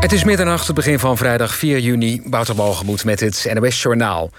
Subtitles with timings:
[0.00, 2.22] Het is middernacht, het begin van vrijdag 4 juni.
[2.24, 4.30] Wouter Walgemoed met het NOS Journaal.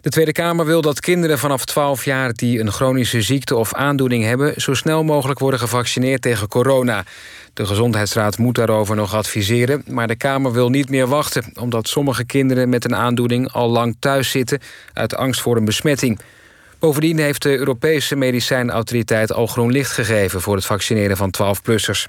[0.00, 4.24] De Tweede Kamer wil dat kinderen vanaf 12 jaar die een chronische ziekte of aandoening
[4.24, 4.60] hebben...
[4.60, 7.04] zo snel mogelijk worden gevaccineerd tegen corona.
[7.54, 9.82] De Gezondheidsraad moet daarover nog adviseren...
[9.88, 11.44] maar de Kamer wil niet meer wachten...
[11.60, 14.60] omdat sommige kinderen met een aandoening al lang thuis zitten...
[14.92, 16.20] uit angst voor een besmetting.
[16.78, 20.40] Bovendien heeft de Europese medicijnautoriteit al groen licht gegeven...
[20.40, 22.04] voor het vaccineren van 12-plussers.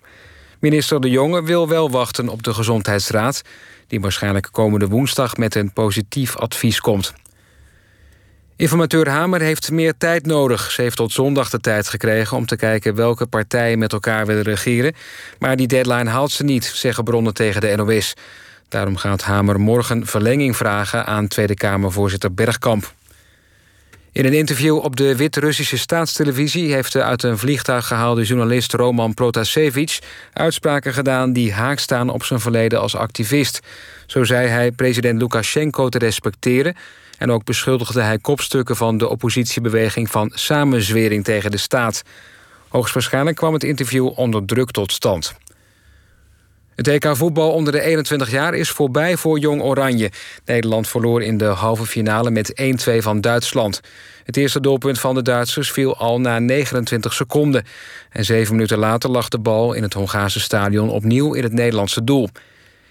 [0.60, 3.42] Minister De Jonge wil wel wachten op de Gezondheidsraad...
[3.88, 7.14] die waarschijnlijk komende woensdag met een positief advies komt.
[8.56, 10.72] Informateur Hamer heeft meer tijd nodig.
[10.72, 14.44] Ze heeft tot zondag de tijd gekregen om te kijken welke partijen met elkaar willen
[14.44, 14.94] regeren.
[15.40, 18.14] Maar die deadline haalt ze niet, zeggen bronnen tegen de NOS.
[18.70, 22.94] Daarom gaat Hamer morgen verlenging vragen aan Tweede Kamervoorzitter Bergkamp.
[24.18, 26.74] In een interview op de Wit-Russische staatstelevisie...
[26.74, 30.00] heeft de uit een vliegtuig gehaalde journalist Roman Protasevich...
[30.34, 33.60] uitspraken gedaan die haak staan op zijn verleden als activist.
[34.06, 36.76] Zo zei hij president Lukashenko te respecteren...
[37.18, 40.12] en ook beschuldigde hij kopstukken van de oppositiebeweging...
[40.12, 42.02] van samenzwering tegen de staat.
[42.68, 45.36] Hoogstwaarschijnlijk kwam het interview onder druk tot stand.
[46.78, 50.12] Het EK voetbal onder de 21 jaar is voorbij voor Jong Oranje.
[50.46, 53.82] Nederland verloor in de halve finale met 1-2 van Duitsland.
[54.24, 57.64] Het eerste doelpunt van de Duitsers viel al na 29 seconden.
[58.10, 62.04] En zeven minuten later lag de bal in het Hongaarse stadion opnieuw in het Nederlandse
[62.04, 62.30] doel.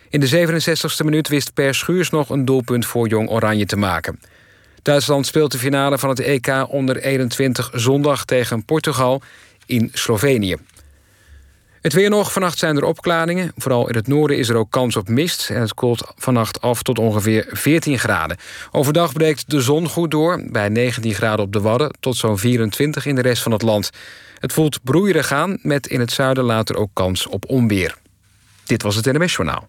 [0.09, 4.21] In de 67e minuut wist Per Schuurs nog een doelpunt voor Jong Oranje te maken.
[4.83, 9.23] Duitsland speelt de finale van het EK onder 21 zondag tegen Portugal
[9.67, 10.57] in Slovenië.
[11.87, 12.33] Het weer nog.
[12.33, 13.53] Vannacht zijn er opklaringen.
[13.57, 15.51] Vooral in het noorden is er ook kans op mist.
[15.51, 18.37] En het koelt vannacht af tot ongeveer 14 graden.
[18.71, 20.43] Overdag breekt de zon goed door.
[20.51, 23.91] Bij 19 graden op de Wadden tot zo'n 24 in de rest van het land.
[24.39, 25.59] Het voelt broeierig aan.
[25.63, 27.97] Met in het zuiden later ook kans op onweer.
[28.65, 29.69] Dit was het NMS Journaal.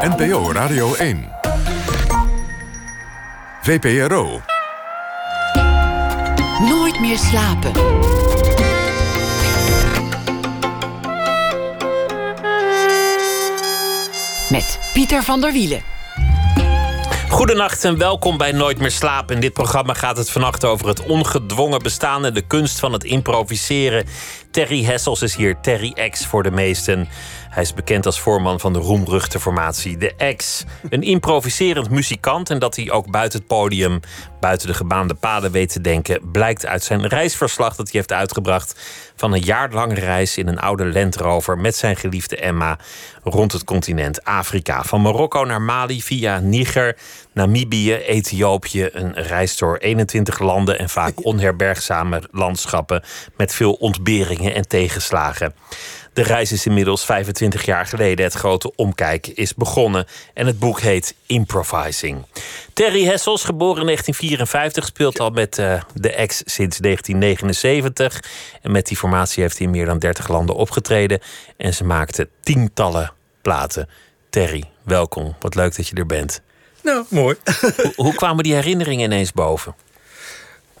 [0.00, 1.28] NPO Radio 1.
[3.62, 4.40] VPRO.
[6.60, 7.72] Nooit meer slapen.
[14.50, 15.82] Met Pieter van der Wielen.
[17.28, 19.34] Goedenacht en welkom bij Nooit meer slapen.
[19.34, 23.04] In dit programma gaat het vannacht over het ongedwongen bestaan en de kunst van het
[23.04, 24.06] improviseren.
[24.50, 27.08] Terry Hessels is hier, Terry X voor de meesten.
[27.56, 30.64] Hij is bekend als voorman van de roemruchte formatie De X.
[30.90, 34.00] Een improviserend muzikant en dat hij ook buiten het podium,
[34.40, 38.80] buiten de gebaande paden weet te denken, blijkt uit zijn reisverslag dat hij heeft uitgebracht
[39.16, 42.78] van een jaarlange reis in een oude Land Rover met zijn geliefde Emma
[43.22, 44.82] rond het continent Afrika.
[44.82, 46.96] Van Marokko naar Mali via Niger,
[47.32, 48.88] Namibië, Ethiopië.
[48.92, 53.02] Een reis door 21 landen en vaak onherbergzame landschappen
[53.36, 55.54] met veel ontberingen en tegenslagen.
[56.16, 58.24] De reis is inmiddels 25 jaar geleden.
[58.24, 60.06] Het grote omkijk is begonnen.
[60.34, 62.24] En het boek heet Improvising.
[62.72, 68.22] Terry Hessels, geboren in 1954, speelt al met uh, de ex sinds 1979.
[68.62, 71.20] En met die formatie heeft hij in meer dan 30 landen opgetreden.
[71.56, 73.12] En ze maakte tientallen
[73.42, 73.88] platen.
[74.30, 75.36] Terry, welkom.
[75.40, 76.40] Wat leuk dat je er bent.
[76.82, 77.36] Nou, mooi.
[77.60, 79.74] hoe, hoe kwamen die herinneringen ineens boven?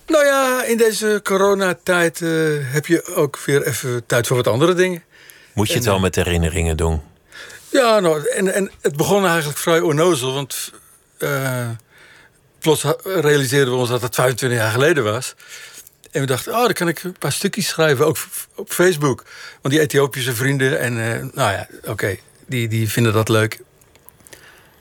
[0.06, 4.74] Nou ja, in deze coronatijd uh, heb je ook weer even tijd voor wat andere
[4.74, 5.02] dingen.
[5.56, 7.02] Moet je het wel met herinneringen doen?
[7.68, 10.34] Ja, nou, en, en het begon eigenlijk vrij onnozel.
[10.34, 10.72] Want
[11.18, 11.68] uh,
[12.58, 15.34] plots realiseerden we ons dat het 25 jaar geleden was.
[16.10, 18.16] En we dachten, oh, dan kan ik een paar stukjes schrijven, ook
[18.54, 19.24] op Facebook.
[19.62, 22.16] Want die Ethiopische vrienden, en uh, nou ja, oké,
[22.46, 23.60] die, die vinden dat leuk.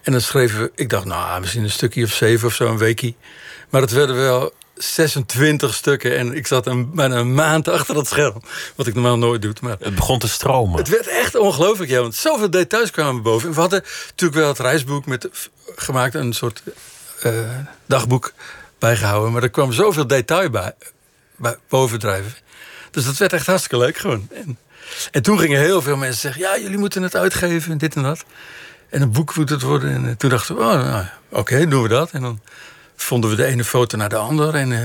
[0.02, 2.78] En dan schreven we, ik dacht, nou, misschien een stukje of zeven of zo, een
[2.78, 3.16] weekie.
[3.70, 6.18] Maar het werden wel 26 stukken.
[6.18, 8.42] En ik zat een, bijna een maand achter dat scherm.
[8.76, 9.54] Wat ik normaal nooit doe.
[9.62, 10.78] Maar het begon te stromen.
[10.78, 12.02] Het werd echt ongelooflijk, ja.
[12.02, 13.48] Want zoveel details kwamen boven.
[13.48, 15.30] En we hadden natuurlijk wel het reisboek met,
[15.76, 16.14] gemaakt.
[16.14, 16.64] Een soort
[17.26, 17.32] uh,
[17.86, 18.34] dagboek
[18.80, 19.32] bijgehouden.
[19.32, 20.74] Maar er kwam zoveel detail bij,
[21.36, 22.34] bij bovendrijven.
[22.92, 24.28] Dus dat werd echt hartstikke leuk gewoon.
[24.34, 24.58] En,
[25.12, 26.42] en toen gingen heel veel mensen zeggen...
[26.42, 28.26] ja, jullie moeten het uitgeven en dit en dat.
[28.90, 29.94] En een boek moet het worden.
[29.94, 32.12] En uh, toen dachten we, oh, nou, oké, okay, doen we dat.
[32.12, 32.40] En dan
[32.96, 34.58] vonden we de ene foto naar de andere.
[34.58, 34.80] En, uh,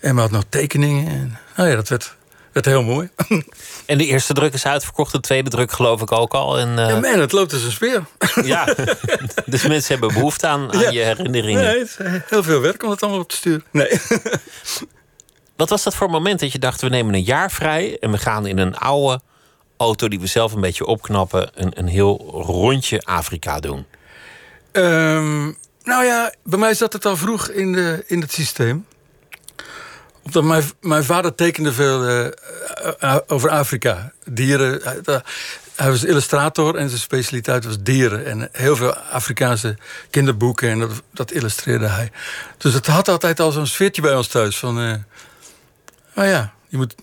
[0.00, 1.06] we hadden nog tekeningen.
[1.06, 2.16] En, nou ja, dat werd,
[2.52, 3.08] werd heel mooi.
[3.86, 6.58] En de eerste druk is uitverkocht, de tweede druk geloof ik ook al.
[6.58, 6.88] En, uh...
[6.88, 8.04] Ja, man, het loopt als een speer.
[8.44, 8.64] Ja,
[9.46, 10.90] dus mensen hebben behoefte aan, aan ja.
[10.90, 11.62] je herinneringen.
[11.62, 13.64] Nee, het is heel veel werk om het allemaal op te sturen.
[13.70, 14.00] Nee.
[15.56, 17.96] Wat was dat voor moment dat je dacht, we nemen een jaar vrij...
[18.00, 19.20] en we gaan in een oude
[19.76, 21.50] auto die we zelf een beetje opknappen...
[21.54, 23.86] een, een heel rondje Afrika doen?
[24.72, 25.56] Um,
[25.88, 28.86] nou ja, bij mij zat het al vroeg in, de, in het systeem.
[30.22, 34.12] Omdat mijn, mijn vader tekende veel uh, over Afrika.
[34.24, 34.82] Dieren.
[35.76, 38.26] Hij was illustrator en zijn specialiteit was dieren.
[38.26, 39.76] En heel veel Afrikaanse
[40.10, 42.10] kinderboeken en dat, dat illustreerde hij.
[42.58, 44.58] Dus het had altijd al zo'n sfeertje bij ons thuis.
[44.58, 44.94] Van, uh,
[46.16, 46.94] oh ja, je moet,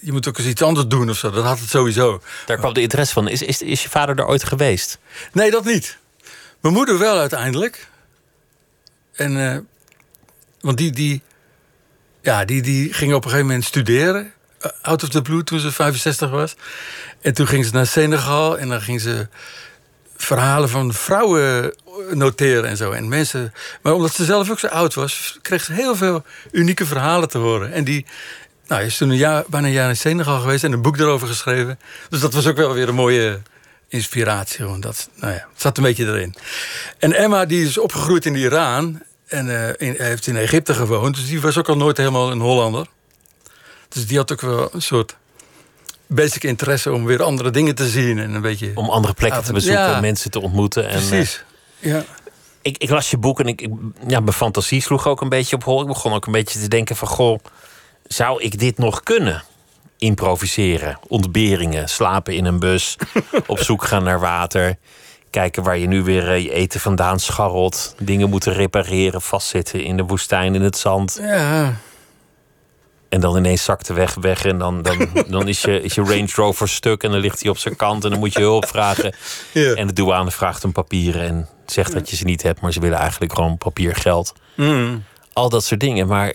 [0.00, 1.30] je moet ook eens iets anders doen of zo.
[1.30, 2.22] Dat had het sowieso.
[2.46, 3.28] Daar kwam de interesse van.
[3.28, 4.98] Is, is, is je vader er ooit geweest?
[5.32, 5.98] Nee, dat niet.
[6.66, 7.88] Mijn moeder wel uiteindelijk.
[9.12, 9.56] En, uh,
[10.60, 11.22] want die, die,
[12.20, 14.32] ja, die, die ging op een gegeven moment studeren.
[14.60, 16.56] Eh, out of the blue toen ze 65 was.
[17.20, 19.28] En toen ging ze naar Senegal en dan ging ze
[20.16, 21.74] verhalen van vrouwen
[22.12, 22.90] noteren en zo.
[22.90, 23.52] En mensen,
[23.82, 27.38] maar omdat ze zelf ook zo oud was, kreeg ze heel veel unieke verhalen te
[27.38, 27.72] horen.
[27.72, 28.06] En die
[28.66, 31.28] nou, is toen een jaar, bijna een jaar in Senegal geweest en een boek erover
[31.28, 31.78] geschreven.
[32.08, 33.40] Dus dat was ook wel weer een mooie
[33.88, 34.64] inspiratie.
[34.64, 36.34] Want dat nou ja, het zat een beetje erin.
[36.98, 41.14] En Emma die is opgegroeid in Iran en uh, in, heeft in Egypte gewoond.
[41.14, 42.86] Dus die was ook al nooit helemaal een Hollander.
[43.88, 45.16] Dus die had ook wel een soort
[46.06, 48.18] basic interesse om weer andere dingen te zien.
[48.18, 50.88] En een beetje om andere plekken te bezoeken, mensen te ontmoeten.
[50.88, 51.44] En, Precies,
[51.80, 52.04] uh, ja.
[52.62, 53.70] Ik, ik, las je boek en ik, ik,
[54.06, 55.80] ja, mijn fantasie sloeg ook een beetje op hol.
[55.80, 57.08] Ik begon ook een beetje te denken van...
[57.08, 57.38] goh,
[58.06, 59.44] zou ik dit nog kunnen?
[59.98, 62.96] Improviseren, ontberingen, slapen in een bus...
[63.46, 64.76] op zoek gaan naar water...
[65.30, 67.94] Kijken waar je nu weer eh, je eten vandaan scharrelt.
[67.98, 71.18] Dingen moeten repareren, vastzitten in de woestijn, in het zand.
[71.20, 71.76] Ja,
[73.08, 76.02] en dan ineens zakt de weg weg en dan, dan, dan is, je, is je
[76.02, 78.66] Range Rover stuk en dan ligt hij op zijn kant en dan moet je hulp
[78.66, 79.14] vragen.
[79.52, 79.74] Ja.
[79.74, 82.80] En de douane vraagt om papieren en zegt dat je ze niet hebt, maar ze
[82.80, 84.32] willen eigenlijk gewoon papiergeld.
[84.54, 85.04] Mm.
[85.32, 86.06] Al dat soort dingen.
[86.06, 86.34] Maar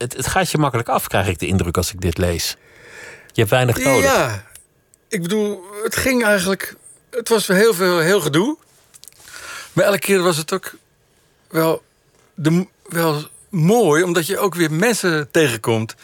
[0.00, 2.56] het, het gaat je makkelijk af, krijg ik de indruk als ik dit lees.
[3.32, 4.04] Je hebt weinig nodig.
[4.04, 4.44] Ja,
[5.08, 6.74] ik bedoel, het ging eigenlijk.
[7.10, 8.56] Het was heel veel heel gedoe.
[9.72, 10.74] Maar elke keer was het ook
[11.48, 11.82] wel,
[12.34, 15.94] de, wel mooi, omdat je ook weer mensen tegenkomt.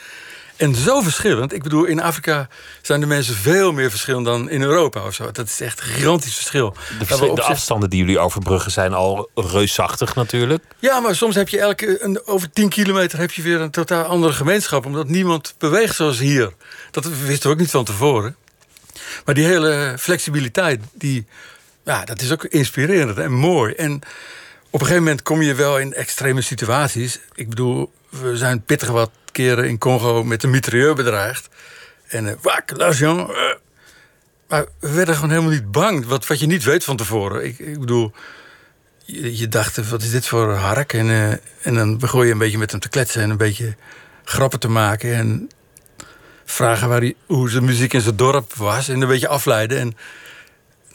[0.56, 1.53] En zo verschillend.
[1.53, 2.49] Ik bedoel, in Afrika
[2.82, 5.31] zijn de mensen veel meer verschillend dan in Europa of zo.
[5.31, 6.75] Dat is echt een gigantisch verschil.
[6.99, 10.64] De, de afstanden die jullie overbruggen zijn al reusachtig natuurlijk.
[10.79, 14.05] Ja, maar soms heb je elke, een, over 10 kilometer heb je weer een totaal
[14.05, 14.87] andere gemeenschap.
[14.87, 16.53] Omdat niemand beweegt zoals hier.
[16.91, 18.37] Dat wisten we ook niet van tevoren.
[19.25, 21.26] Maar die hele flexibiliteit, die,
[21.85, 23.73] ja, dat is ook inspirerend en mooi.
[23.73, 23.94] En
[24.70, 27.20] op een gegeven moment kom je wel in extreme situaties.
[27.35, 31.49] Ik bedoel, we zijn pittig wat in Congo met een mitrailleur bedreigd.
[32.06, 33.31] En uh, wak, l'argent.
[33.31, 33.37] Uh,
[34.49, 36.06] maar we werden gewoon helemaal niet bang.
[36.06, 37.44] Wat, wat je niet weet van tevoren.
[37.44, 38.12] Ik, ik bedoel,
[39.05, 40.93] je, je, dacht, wat is dit voor hark?
[40.93, 43.75] En, en dan begon je een beetje met hem te kletsen en een beetje
[44.25, 45.15] grappen te maken.
[45.15, 45.50] En
[46.44, 48.89] vragen waar hij, hoe zijn muziek in zijn dorp was.
[48.89, 49.79] En een beetje afleiden.
[49.79, 49.97] En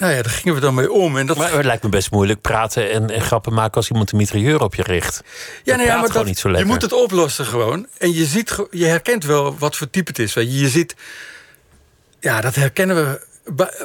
[0.01, 1.18] nou ja, daar gingen we dan mee om.
[1.18, 1.38] En dat...
[1.38, 4.62] Maar het lijkt me best moeilijk praten en, en grappen maken als iemand een mitrailleur
[4.62, 5.24] op je richt.
[5.63, 6.65] Ja, nee, ja, maar dat, niet zo lekker.
[6.65, 7.88] je moet het oplossen gewoon.
[7.98, 10.33] En je, ziet, je herkent wel wat voor type het is.
[10.33, 10.59] Weet je.
[10.59, 10.95] je ziet,
[12.19, 13.25] ja, dat herkennen we.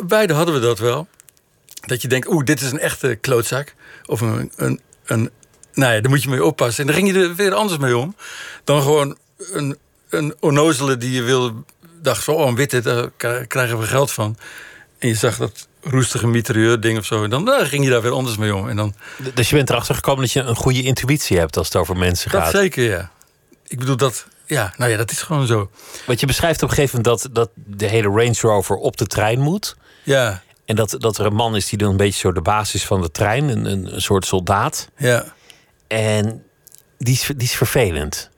[0.06, 1.08] Beide hadden we dat wel.
[1.86, 3.74] Dat je denkt, oeh, dit is een echte klootzak.
[4.06, 5.30] Of een, een, een
[5.74, 6.80] nou ja, daar moet je mee oppassen.
[6.80, 8.16] En dan ging je er weer anders mee om.
[8.64, 9.16] Dan gewoon
[9.52, 9.76] een,
[10.08, 11.64] een onnozele die je wil
[12.02, 13.10] dacht van, oh, een witte, daar
[13.46, 14.36] krijgen we geld van.
[14.98, 17.24] En je zag dat roestige mitrailleur ding of zo.
[17.24, 18.68] En dan nou, ging je daar weer anders mee om.
[18.68, 18.94] En dan...
[19.34, 22.30] Dus je bent erachter gekomen dat je een goede intuïtie hebt als het over mensen
[22.30, 22.52] dat gaat.
[22.52, 23.10] Dat zeker, ja.
[23.66, 24.26] Ik bedoel dat.
[24.46, 25.70] Ja, nou ja, dat is gewoon zo.
[26.06, 29.06] Want je beschrijft op een gegeven moment dat, dat de hele Range Rover op de
[29.06, 29.76] trein moet.
[30.02, 30.42] Ja.
[30.64, 33.00] En dat, dat er een man is die dan een beetje zo de basis van
[33.00, 34.88] de trein, een, een, een soort soldaat.
[34.96, 35.24] Ja.
[35.86, 36.42] En
[36.98, 38.30] die is, die is vervelend.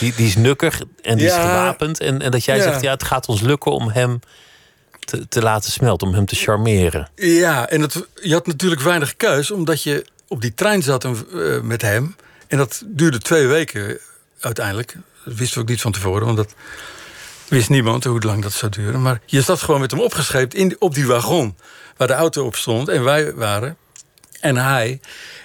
[0.00, 1.36] Die, die is nukkig en die Ja.
[1.36, 2.00] is gewapend.
[2.00, 2.62] En, en dat jij Ja.
[2.62, 4.20] zegt, ja, het gaat ons lukken om hem
[5.06, 7.08] te, te laten smelten, om hem te charmeren.
[7.14, 11.12] Ja, en het, je had natuurlijk weinig keus, omdat je op die trein zat eh,
[11.62, 12.16] met hem.
[12.46, 13.98] En dat duurde twee weken
[14.40, 14.96] uiteindelijk.
[15.24, 16.54] Dat wisten we ook niet van tevoren, want dat
[17.48, 19.02] wist niemand hoe lang dat zou duren.
[19.02, 21.56] Maar je zat gewoon met hem opgescheept in, op die wagon
[21.96, 23.76] waar de auto op stond en wij waren.
[24.40, 25.00] En hij.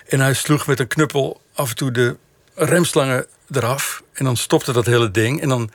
[0.07, 2.15] En hij sloeg met een knuppel af en toe de
[2.55, 4.03] remslangen eraf.
[4.13, 5.41] En dan stopte dat hele ding.
[5.41, 5.71] En dan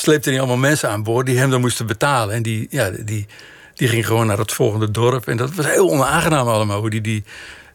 [0.00, 2.34] sleepte hij allemaal mensen aan boord die hem dan moesten betalen.
[2.34, 3.26] En die, ja, die,
[3.74, 5.28] die ging gewoon naar het volgende dorp.
[5.28, 6.80] En dat was heel onaangenaam allemaal.
[6.80, 7.24] Hoe die, die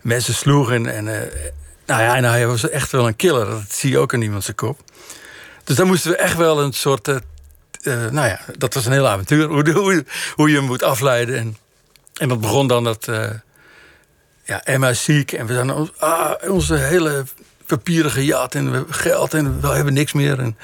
[0.01, 0.71] mensen sloeg.
[0.71, 1.21] En, eh,
[1.85, 3.45] nou ja, en hij was echt wel een killer.
[3.45, 4.79] Dat zie je ook in iemand zijn kop.
[5.63, 7.07] Dus daar moesten we echt wel een soort...
[7.07, 7.15] eh,
[7.83, 9.47] nou ja, dat was een heel avontuur.
[9.47, 10.05] Hoe, hoe,
[10.35, 11.37] hoe je hem moet afleiden.
[11.37, 11.57] En,
[12.13, 13.07] en dat begon dan dat...
[14.43, 15.31] ja, Emma is ziek.
[15.31, 17.23] En we zijn ah, onze hele
[17.65, 18.55] papieren gejat.
[18.55, 19.33] En we geld.
[19.33, 20.39] En we hebben niks meer.
[20.39, 20.57] En,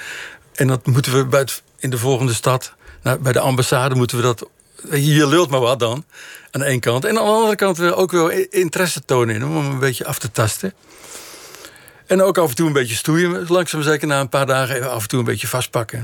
[0.55, 2.74] en dat moeten we bij het, in de volgende stad...
[3.03, 4.46] Nou, bij de ambassade moeten we dat...
[4.91, 6.05] Je lult maar wat dan,
[6.51, 7.05] aan de ene kant.
[7.05, 10.20] En aan de andere kant ook wel interesse tonen in om hem een beetje af
[10.20, 10.74] te tasten.
[12.05, 13.46] En ook af en toe een beetje stoeien.
[13.48, 16.03] Langzaam zeker na een paar dagen even af en toe een beetje vastpakken.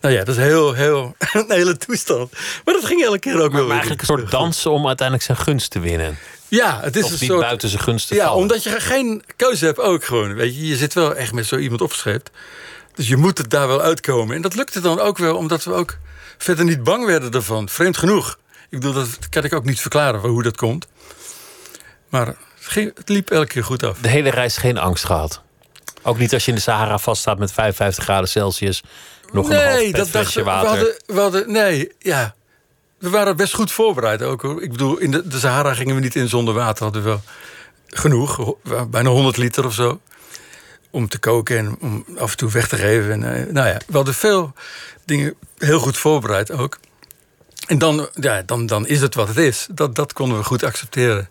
[0.00, 2.32] Nou ja, dat is heel, heel, een hele toestand.
[2.64, 5.26] Maar dat ging elke keer ook Maar, wel maar eigenlijk een soort dansen om uiteindelijk
[5.26, 6.18] zijn gunst te winnen.
[6.48, 7.40] Ja, het is Of een niet soort...
[7.40, 8.38] buiten zijn gunst te Ja, vallen.
[8.40, 10.34] omdat je geen keuze hebt ook gewoon.
[10.34, 12.30] Weet je, je zit wel echt met zo iemand opgescheept.
[12.96, 14.36] Dus je moet het daar wel uitkomen.
[14.36, 15.98] En dat lukte dan ook wel, omdat we ook
[16.38, 17.68] verder niet bang werden ervan.
[17.68, 18.38] Vreemd genoeg.
[18.68, 20.86] Ik bedoel, dat kan ik ook niet verklaren hoe dat komt.
[22.08, 23.98] Maar het, ging, het liep elke keer goed af.
[23.98, 25.42] De hele reis geen angst gehad.
[26.02, 28.82] Ook niet als je in de Sahara vaststaat met 55 graden Celsius.
[29.32, 30.44] Nog een half pet flesje we.
[30.44, 30.68] We water.
[30.68, 32.34] hadden, we hadden, nee, ja.
[32.98, 34.62] We waren best goed voorbereid ook hoor.
[34.62, 36.84] Ik bedoel, in de, de Sahara gingen we niet in zonder water.
[36.84, 37.22] Hadden we wel
[37.86, 38.54] genoeg,
[38.88, 40.00] bijna 100 liter of zo.
[40.96, 43.12] Om te koken en om af en toe weg te geven.
[43.12, 44.54] En, eh, nou ja, we hadden veel
[45.04, 46.78] dingen heel goed voorbereid ook.
[47.66, 49.66] En dan, ja, dan, dan is het wat het is.
[49.70, 51.28] Dat, dat konden we goed accepteren.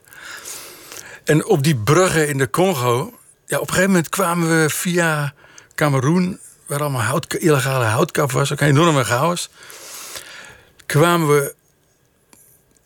[1.24, 3.19] En op die bruggen in de Congo...
[3.45, 5.34] Ja, op een gegeven moment kwamen we via
[5.75, 6.39] Cameroen...
[6.65, 9.50] waar allemaal hout, illegale houtkap was, ook een enorme chaos...
[10.86, 11.55] kwamen we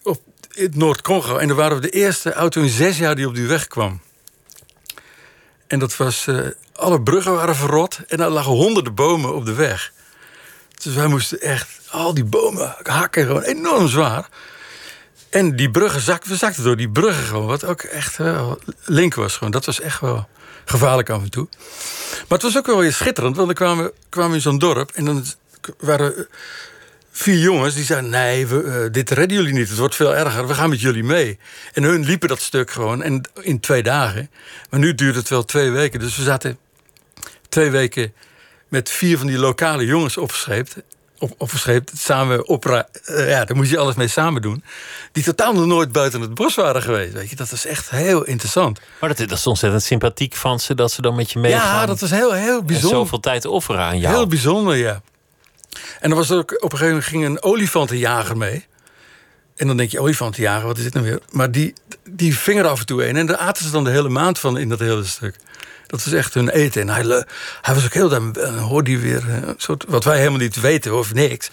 [0.04, 0.22] op
[0.52, 1.38] in Noord-Congo...
[1.38, 4.02] en dan waren we de eerste auto in zes jaar die op die weg kwam.
[5.68, 6.28] En dat was...
[6.28, 6.48] eh,
[6.80, 9.92] alle bruggen waren verrot en er lagen honderden bomen op de weg.
[10.84, 14.30] Dus wij moesten echt al die bomen hakken, gewoon enorm zwaar.
[15.30, 19.16] En die bruggen zakten, we zakten door die bruggen gewoon, wat ook echt wel link
[19.16, 19.38] was.
[19.38, 19.52] Gewoon.
[19.52, 20.28] Dat was echt wel
[20.66, 21.48] gevaarlijk af en toe.
[22.10, 24.92] Maar het was ook wel weer schitterend, want dan kwamen we kwamen in zo'n dorp
[24.92, 25.26] en dan
[25.80, 26.28] waren
[27.12, 30.48] vier jongens die zeiden: Nee, we, eh, dit redden jullie niet, het wordt veel erger,
[30.48, 31.40] we gaan met jullie mee.
[31.74, 34.30] En hun liepen dat stuk gewoon en in twee dagen.
[34.70, 36.58] Maar nu duurde het wel twee weken, dus we zaten
[37.50, 38.14] twee weken
[38.68, 40.76] met vier van die lokale jongens opgescheept.
[41.38, 41.52] Op,
[41.94, 42.88] samen opera.
[43.06, 44.64] eh, ja, daar moest je alles mee samen doen.
[45.12, 47.14] Die totaal nog nooit buiten het bos waren geweest.
[47.14, 48.80] Weet je, dat was echt heel interessant.
[49.00, 51.80] Maar dat, dat is ontzettend sympathiek van ze dat ze dan met je meegaan.
[51.80, 52.98] Ja, dat was heel, heel en bijzonder.
[52.98, 54.16] zoveel tijd offeren aan jou.
[54.16, 55.02] Heel bijzonder, ja.
[56.00, 58.68] En dan was er ook op een gegeven moment ging een olifantenjager mee.
[59.56, 61.20] En dan denk je, olifantenjager, wat is dit nou weer?
[61.32, 61.74] Maar die,
[62.10, 63.16] die ving er af en toe een.
[63.16, 65.36] En daar aten ze dan de hele maand van in dat hele stuk.
[65.90, 66.82] Dat was echt hun eten.
[66.82, 67.26] En hij,
[67.62, 68.10] hij was ook heel...
[68.10, 69.86] Dan hoorde hij weer eh, een soort...
[69.88, 71.50] Wat wij helemaal niet weten, of niks.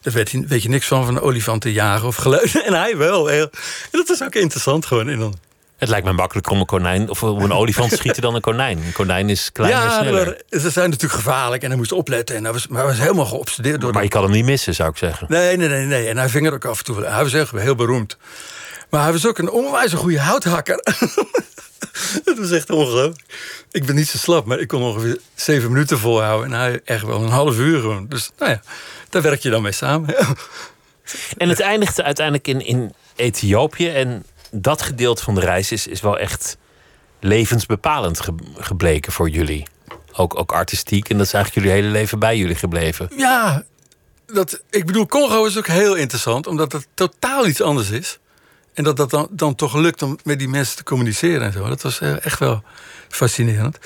[0.00, 2.64] Daar weet je, weet je niks van, van olifantenjagen of geluiden.
[2.66, 3.26] En hij wel.
[3.26, 5.08] Heel, en dat was ook interessant gewoon.
[5.08, 5.34] En dan,
[5.76, 8.40] Het lijkt me makkelijker om een konijn of om een olifant te schieten dan een
[8.40, 8.78] konijn.
[8.78, 10.26] Een konijn is kleiner en ja, sneller.
[10.50, 11.62] maar ze zijn natuurlijk gevaarlijk.
[11.62, 12.36] En hij moest opletten.
[12.36, 14.44] En hij was, maar hij was helemaal geobsedeerd door Maar de je kan hem niet
[14.44, 15.26] missen, zou ik zeggen.
[15.30, 16.08] Nee, nee, nee, nee.
[16.08, 17.04] En hij ving er ook af en toe.
[17.04, 18.16] Hij was echt heel beroemd.
[18.90, 20.80] Maar hij was ook een onwijs een goede houthakker.
[22.24, 23.24] dat was echt ongelooflijk.
[23.70, 26.52] Ik ben niet zo slap, maar ik kon ongeveer zeven minuten volhouden.
[26.52, 28.06] En hij echt wel een half uur gewoon.
[28.08, 28.62] Dus nou ja,
[29.10, 30.14] daar werk je dan mee samen.
[31.38, 33.88] En het eindigde uiteindelijk in, in Ethiopië.
[33.88, 36.56] En dat gedeelte van de reis is, is wel echt
[37.20, 39.66] levensbepalend ge- gebleken voor jullie.
[40.12, 41.08] Ook, ook artistiek.
[41.08, 43.08] En dat is eigenlijk jullie hele leven bij jullie gebleven.
[43.16, 43.64] ja,
[44.26, 46.46] dat, ik bedoel, Congo is ook heel interessant.
[46.46, 48.18] Omdat het totaal iets anders is.
[48.74, 51.68] En dat dat dan, dan toch lukt om met die mensen te communiceren en zo.
[51.68, 52.62] Dat was eh, echt wel
[53.08, 53.78] fascinerend.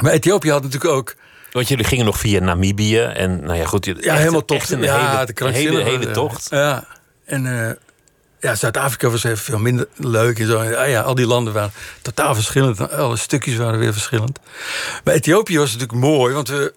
[0.00, 1.14] Maar Ethiopië had natuurlijk ook...
[1.52, 3.00] Want jullie gingen nog via Namibië.
[3.00, 3.84] En nou ja, goed.
[3.84, 4.56] Ja, echt- helemaal top.
[4.56, 6.46] echt een ja, hele, de hele, hele tocht.
[6.50, 6.86] Ja,
[7.24, 7.74] en eh,
[8.40, 10.38] ja, Zuid-Afrika was even veel minder leuk.
[10.38, 10.62] En zo.
[10.62, 11.72] Ja, ja, al die landen waren
[12.02, 12.90] totaal verschillend.
[12.90, 14.38] Alle stukjes waren weer verschillend.
[15.04, 16.74] Maar Ethiopië was natuurlijk mooi, want we,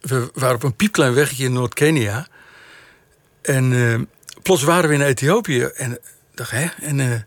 [0.00, 2.26] we waren op een piepklein weggetje in Noord-Kenia.
[3.42, 4.00] En eh,
[4.44, 5.62] plots waren we in Ethiopië.
[5.62, 6.00] En ik
[6.34, 6.66] dacht, hè?
[6.80, 7.20] En eh,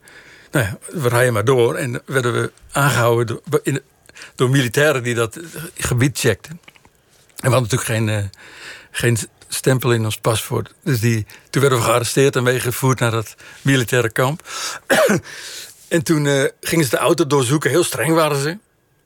[0.52, 1.76] nou ja, we rijden maar door.
[1.76, 3.82] En werden we aangehouden door, in,
[4.36, 5.40] door militairen die dat
[5.78, 6.52] gebied checkten.
[6.52, 8.24] En we hadden natuurlijk geen, eh,
[8.92, 10.74] geen stempel in ons paspoort.
[10.84, 14.48] Dus die, toen werden we gearresteerd en meegevoerd naar dat militaire kamp.
[15.88, 17.70] en toen eh, gingen ze de auto doorzoeken.
[17.70, 18.58] Heel streng waren ze.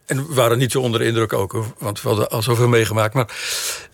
[0.05, 3.13] En we waren niet zo onder de indruk ook, want we hadden al zoveel meegemaakt.
[3.13, 3.35] Maar,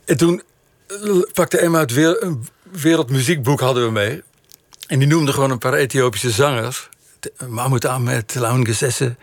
[0.05, 0.41] en toen
[0.88, 2.38] eh, pakte Emma het weer,
[2.81, 4.24] wereldmuziekboek hadden we mee.
[4.88, 6.89] En die noemde gewoon een paar Ethiopische zangers.
[7.48, 9.15] Mahmoud Ahmed, Laun Gesesse.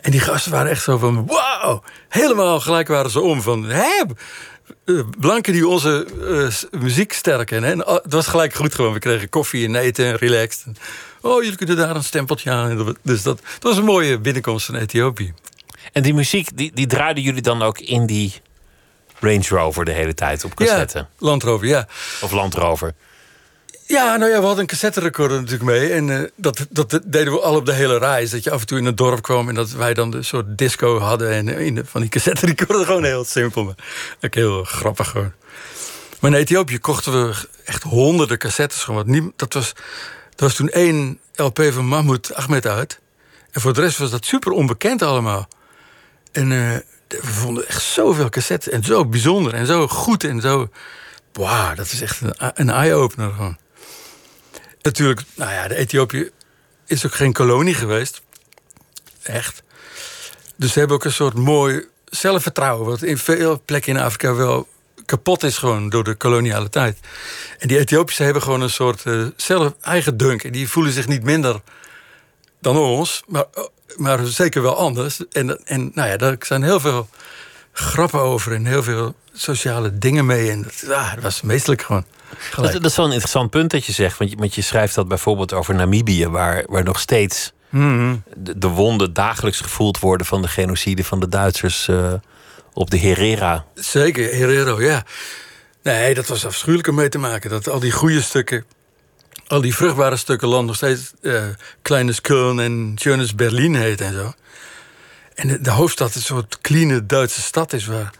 [0.00, 1.82] En die gasten waren echt zo van, wauw!
[2.08, 4.02] Helemaal gelijk waren ze om van, hè?
[4.84, 6.06] eh, Blanken die onze
[6.72, 7.62] eh, muziek sterken.
[7.62, 7.70] Hè?
[7.70, 8.92] En, al- het was gelijk goed gewoon.
[8.92, 10.66] We kregen koffie en eten en relaxed.
[11.20, 12.96] Oh, jullie kunnen daar een stempeltje aan.
[13.02, 15.34] Dus dat, dat was een mooie binnenkomst van Ethiopië.
[15.92, 18.32] En die muziek, die, die draaiden jullie dan ook in die
[19.20, 20.98] Range Rover de hele tijd op cassette?
[20.98, 21.86] Ja, Land Rover, ja.
[22.20, 22.94] Of Land Rover?
[23.86, 25.92] Ja, nou ja, we hadden een cassette recorder natuurlijk mee.
[25.92, 28.30] En eh, dat, dat deden we al op de hele reis.
[28.30, 30.58] Dat je af en toe in een dorp kwam en dat wij dan een soort
[30.58, 31.30] disco hadden.
[31.30, 33.64] En in de, van die cassette recorder gewoon heel simpel.
[33.64, 33.74] Maar
[34.20, 35.32] ook heel grappig gewoon.
[36.20, 37.34] Maar in Ethiopië kochten we
[37.64, 38.82] echt honderden cassettes.
[38.84, 39.32] Gewoon.
[39.36, 39.72] Dat was,
[40.36, 43.00] er was toen één LP van Mahmoud Ahmed uit.
[43.50, 45.48] En voor de rest was dat super onbekend allemaal.
[46.32, 46.76] En eh,
[47.10, 50.68] we vonden echt zoveel cassettes en zo bijzonder en zo goed en zo.
[51.32, 53.58] Wauw, dat is echt een, een eye-opener gewoon.
[54.82, 56.30] Natuurlijk, nou ja, de Ethiopië
[56.86, 58.22] is ook geen kolonie geweest.
[59.22, 59.62] Echt.
[60.56, 64.68] Dus ze hebben ook een soort mooi zelfvertrouwen, wat in veel plekken in Afrika wel
[65.04, 66.98] kapot is gewoon door de koloniale tijd.
[67.58, 70.44] En die Ethiopische hebben gewoon een soort uh, zelf eigen dunk.
[70.44, 71.60] En die voelen zich niet minder
[72.60, 73.44] dan ons, maar,
[73.96, 75.20] maar zeker wel anders.
[75.30, 77.08] En, en nou ja, daar zijn heel veel
[77.72, 80.50] grappen over en heel veel sociale dingen mee.
[80.50, 82.04] En dat, dat was meestelijk gewoon.
[82.56, 84.18] Dat, dat, is wel een interessant punt dat je zegt.
[84.18, 88.16] Want je, want je schrijft dat bijvoorbeeld over Namibië, waar, waar nog steeds mhm.
[88.36, 92.12] de, de, wonden dagelijks gevoeld worden van de genocide van de Duitsers uh,
[92.72, 93.64] op de Herera.
[93.74, 95.04] Zeker, Herero, ja.
[95.82, 97.50] Nee, dat was afschuwelijk om mee te maken.
[97.50, 98.64] Dat al die goede stukken,
[99.50, 101.44] al die vruchtbare stukken land nog steeds uh,
[101.82, 104.32] Kleines Köln en Schönes Berlin heet en zo.
[105.34, 108.10] En de, de, hoofdstad een soort clean Duitse stad is waar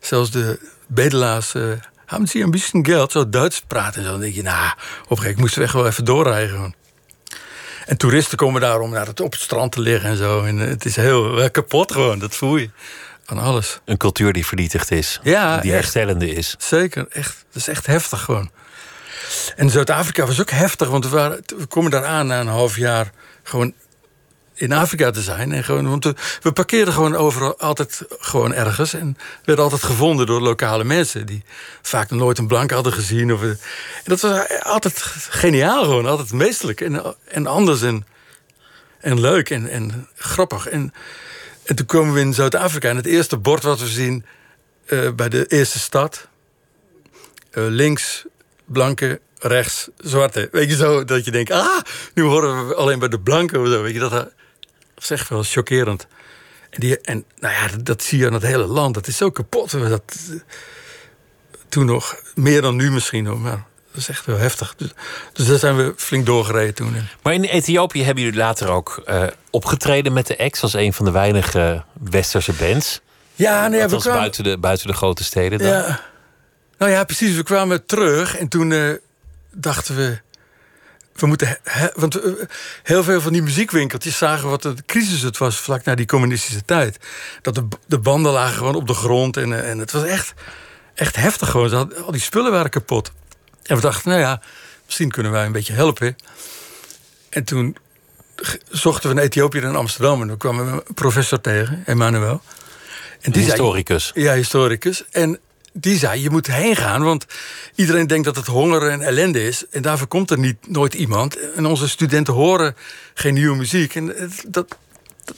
[0.00, 1.54] zelfs de bedelaars.
[1.54, 1.72] Uh,
[2.06, 4.10] hebben ze een beetje geld, zo Duits praten en zo.
[4.10, 4.72] Dan denk je, nou,
[5.08, 6.74] op ik moest weg wel even doorrijden.
[7.86, 10.42] En toeristen komen daar om naar het, op het strand te liggen en zo.
[10.42, 12.70] En het is heel kapot gewoon, dat voel je
[13.24, 13.80] aan alles.
[13.84, 16.54] Een cultuur die vernietigd is, ja, die herstellende is.
[16.58, 17.44] Zeker, echt.
[17.52, 18.50] Dat is echt heftig gewoon.
[19.56, 22.76] En Zuid-Afrika was ook heftig, want we, waren, we komen daar aan na een half
[22.76, 23.12] jaar
[23.42, 23.74] gewoon
[24.54, 25.52] in Afrika te zijn.
[25.52, 26.12] En gewoon, want
[26.42, 28.94] we, parkeerden gewoon overal altijd gewoon ergens.
[28.94, 31.26] En werden altijd gevonden door lokale mensen.
[31.26, 31.44] Die
[31.82, 33.32] vaak nooit een blank hadden gezien.
[33.32, 33.58] Of, en
[34.04, 34.98] dat was altijd
[35.28, 36.06] geniaal gewoon.
[36.06, 40.68] Altijd meestelijk en, en anders en, leuk en, en grappig.
[40.68, 40.94] En,
[41.64, 42.88] en toen komen we in Zuid-Afrika.
[42.88, 44.24] En het eerste bord wat we zien
[44.86, 46.28] uh, bij de eerste stad.
[47.52, 48.24] Uh, links
[48.72, 50.48] blanke, rechts zwarte.
[50.52, 51.80] Weet je zo, dat je denkt, ah,
[52.14, 53.82] nu horen we alleen bij de blanken of zo.
[53.82, 54.30] Weet je, dat, dat
[54.96, 56.06] is echt wel chockerend.
[56.70, 58.94] En, die, en nou ja, dat zie je aan het hele land.
[58.94, 59.70] Dat is zo kapot.
[59.70, 60.02] Dat,
[61.68, 64.74] toen nog, meer dan nu misschien nog, maar dat is echt wel heftig.
[64.76, 64.90] Dus,
[65.32, 66.96] dus daar zijn we flink doorgereden toen.
[67.22, 71.04] Maar in Ethiopië hebben jullie later ook uh, opgetreden met de ex als een van
[71.04, 73.00] de weinige westerse bands.
[73.34, 74.20] Ja, nee, we kwamen...
[74.20, 75.58] buiten, de, buiten de grote steden.
[75.58, 75.68] Dan.
[75.68, 76.11] Ja.
[76.82, 77.36] Nou ja, precies.
[77.36, 78.92] We kwamen terug en toen uh,
[79.50, 80.20] dachten we.
[81.12, 81.58] We moeten.
[81.94, 82.32] want uh,
[82.82, 86.64] heel veel van die muziekwinkeltjes zagen wat de crisis het was vlak na die communistische
[86.64, 86.98] tijd.
[87.42, 90.34] Dat de, de banden lagen gewoon op de grond en, en het was echt,
[90.94, 91.72] echt heftig gewoon.
[91.72, 93.12] Hadden, al die spullen waren kapot.
[93.62, 94.40] En we dachten, nou ja,
[94.84, 96.16] misschien kunnen wij een beetje helpen.
[97.28, 97.76] En toen
[98.70, 102.42] zochten we een Ethiopiër in Amsterdam en dan kwamen we een professor tegen, Emmanuel.
[103.20, 104.10] En die historicus.
[104.14, 105.04] Zei, ja, historicus.
[105.10, 105.38] En
[105.72, 107.26] die zei, je moet heen gaan, want
[107.74, 109.64] iedereen denkt dat het honger en ellende is.
[109.70, 111.52] En daarvoor komt er niet, nooit iemand.
[111.54, 112.76] En onze studenten horen
[113.14, 113.94] geen nieuwe muziek.
[113.94, 114.76] En dat,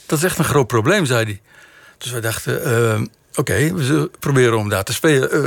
[0.07, 1.41] dat, is echt een groot probleem, zei hij.
[1.99, 5.37] Dus wij dachten, uh, oké, we proberen om daar te spelen.
[5.37, 5.45] Uh,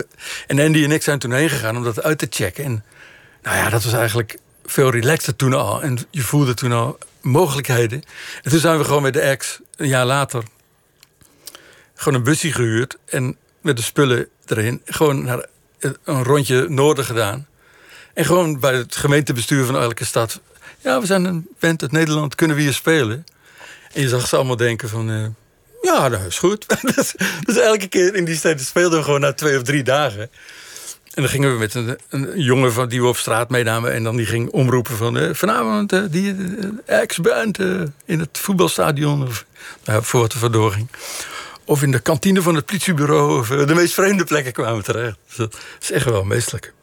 [0.48, 2.64] en Andy en ik zijn toen heen gegaan om dat uit te checken.
[2.64, 2.84] En
[3.44, 5.82] nou ja, dat was eigenlijk veel relaxter toen al.
[5.82, 8.04] En je voelde toen al mogelijkheden.
[8.44, 10.44] En toen zijn we gewoon met de ex, een jaar later...
[11.96, 14.82] gewoon een busje gehuurd en met de spullen erin.
[14.86, 15.46] Gewoon naar
[16.04, 17.48] een rondje noorden gedaan.
[18.14, 20.40] En gewoon bij het gemeentebestuur van elke stad.
[20.80, 23.26] Ja, we zijn een band uit Nederland, kunnen we hier spelen?
[23.94, 25.10] En je zag ze allemaal denken van...
[25.10, 25.26] Uh,
[25.82, 26.66] ja, dat is goed.
[26.96, 30.22] dus, dus, elke keer in die steden speelden we gewoon na twee of drie dagen.
[31.14, 31.76] En dan gingen we met
[32.10, 33.94] een, jongen van, die we op straat meenamen...
[33.94, 35.18] en dan die ging omroepen van...
[35.18, 36.36] Uh, vanavond uh, die
[36.86, 37.60] ex-band
[38.06, 39.28] in het voetbalstadion.
[39.28, 39.46] Of,
[39.86, 40.88] nou, voor wat er vandoor ging
[41.68, 43.40] of in de kantine van het politiebureau.
[43.40, 45.18] Of eh, de meest vreemde plekken kwamen terecht.
[45.28, 46.74] Dus dat is echt wel meestelijk.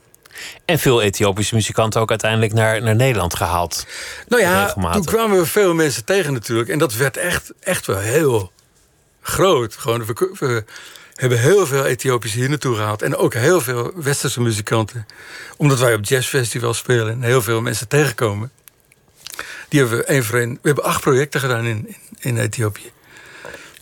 [0.65, 3.87] En veel Ethiopische muzikanten ook uiteindelijk naar, naar Nederland gehaald.
[4.29, 6.69] Nou ja, toen kwamen we veel mensen tegen natuurlijk.
[6.69, 8.53] En dat werd echt, echt wel heel
[9.21, 9.77] groot.
[9.77, 10.65] Gewoon, we, we
[11.15, 13.03] hebben heel veel Ethiopische hier naartoe gehaald.
[13.03, 15.07] En ook heel veel Westerse muzikanten.
[15.57, 18.51] Omdat wij op jazzfestivals spelen en heel veel mensen tegenkomen.
[19.69, 20.53] Die hebben we één voor één.
[20.53, 22.94] We hebben acht projecten gedaan in, in, in Ethiopië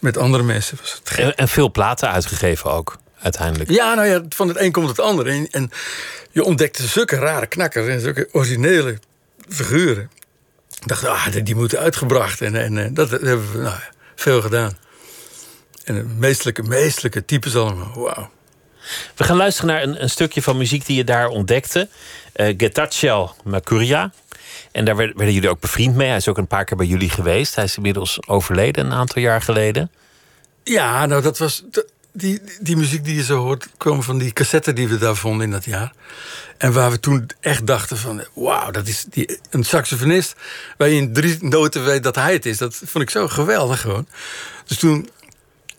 [0.02, 0.78] met andere mensen.
[0.80, 3.70] Was het en, en, veel platen uitgegeven ook, uiteindelijk.
[3.70, 5.26] Ja, nou ja, van het een komt het ander.
[5.26, 5.70] En, en
[6.30, 8.98] je ontdekte zulke rare knakkers en zulke originele
[9.48, 10.10] figuren.
[10.80, 12.40] Ik dacht, ah, die moeten uitgebracht.
[12.40, 13.78] En, en, en dat, hebben we nou,
[14.14, 14.78] veel gedaan.
[15.84, 17.92] En meestelijke, meestelijke types allemaal.
[17.94, 18.30] Wauw.
[19.16, 21.88] We gaan luisteren naar een, een, stukje van muziek die je daar ontdekte.
[22.36, 24.12] Uh, Getachew Makuria.
[24.72, 26.08] En daar werden jullie ook bevriend mee.
[26.08, 27.54] Hij is ook een paar keer bij jullie geweest.
[27.54, 29.90] Hij is inmiddels overleden een aantal jaar geleden.
[30.64, 31.64] Ja, nou dat was.
[32.14, 35.46] Die, die muziek die je zo hoort, kwam van die cassetten die we daar vonden
[35.46, 35.92] in dat jaar.
[36.58, 40.34] En waar we toen echt dachten van, wauw, dat is die, een saxofonist...
[40.76, 42.58] waar je in drie noten weet dat hij het is.
[42.58, 44.06] Dat vond ik zo geweldig gewoon.
[44.66, 45.08] Dus toen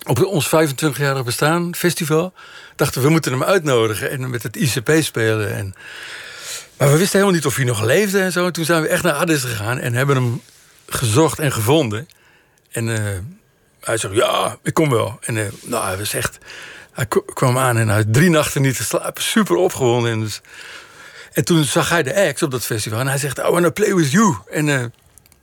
[0.03, 2.33] op ons 25-jarig bestaan festival
[2.75, 5.55] dachten we moeten hem uitnodigen en met het ICP spelen.
[5.55, 5.75] En,
[6.83, 8.45] maar we wisten helemaal niet of hij nog leefde en zo.
[8.45, 10.41] En toen zijn we echt naar Addis gegaan en hebben hem
[10.87, 12.07] gezocht en gevonden.
[12.71, 12.97] En uh,
[13.79, 15.19] hij zegt, ja, ik kom wel.
[15.21, 16.37] En uh, nou, hij was echt...
[16.91, 19.23] Hij kwam aan en hij had drie nachten niet te slapen.
[19.23, 20.11] Super opgewonden.
[20.11, 20.41] En, dus,
[21.33, 22.99] en toen zag hij de acts op dat festival.
[22.99, 24.35] En hij zegt, I want to play with you.
[24.49, 24.75] En, uh,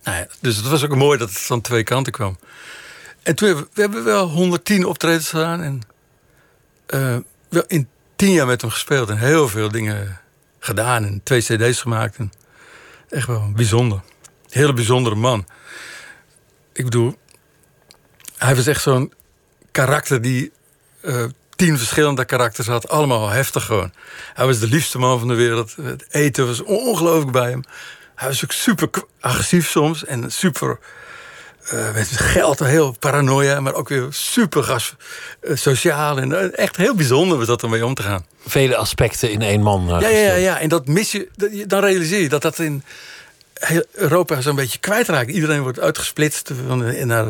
[0.03, 2.39] nou ja, dus het was ook mooi dat het van twee kanten kwam.
[3.23, 5.63] En toen hebben we, hebben wel 110 optredens gedaan.
[5.63, 5.83] En
[7.49, 9.09] wel in tien jaar met hem gespeeld.
[9.09, 10.21] En heel veel dingen
[10.61, 11.05] gedaan.
[11.05, 12.17] En twee cd's gemaakt.
[12.17, 12.33] En
[13.09, 14.01] echt wel bijzonder.
[14.49, 15.47] Hele bijzondere man.
[16.73, 17.19] Ik bedoel,
[18.37, 19.13] hij was echt zo'n
[19.71, 20.53] karakter die
[21.03, 21.25] uh,
[21.57, 22.89] tien verschillende karakters had.
[22.89, 23.93] Allemaal heftig gewoon.
[24.35, 25.77] Hij was de liefste man van de wereld.
[25.83, 27.65] Het eten was ongelooflijk bij hem.
[28.15, 28.89] Hij was ook super
[29.21, 30.05] agressief soms.
[30.05, 30.79] En super
[31.75, 34.95] uh, met geld, heel paranoia, maar ook weer super gas,
[35.43, 36.19] uh, sociaal.
[36.19, 38.27] En uh, echt heel bijzonder was dat ermee om te gaan.
[38.47, 39.87] Vele aspecten in één man.
[40.01, 42.83] ja, ja, ja, en dat mis je, dat, dan realiseer je dat dat in
[43.55, 45.31] heel Europa zo'n beetje kwijtraakt.
[45.31, 47.27] Iedereen wordt uitgesplitst van, naar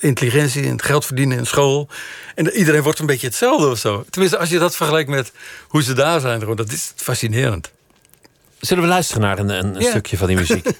[0.00, 1.88] intelligentie en geld verdienen in school.
[2.34, 4.04] En iedereen wordt een beetje hetzelfde of zo.
[4.10, 5.32] Tenminste, als je dat vergelijkt met
[5.68, 7.70] hoe ze daar zijn, dat is fascinerend.
[8.60, 9.90] Zullen we luisteren naar een, een ja.
[9.90, 10.66] stukje van die muziek?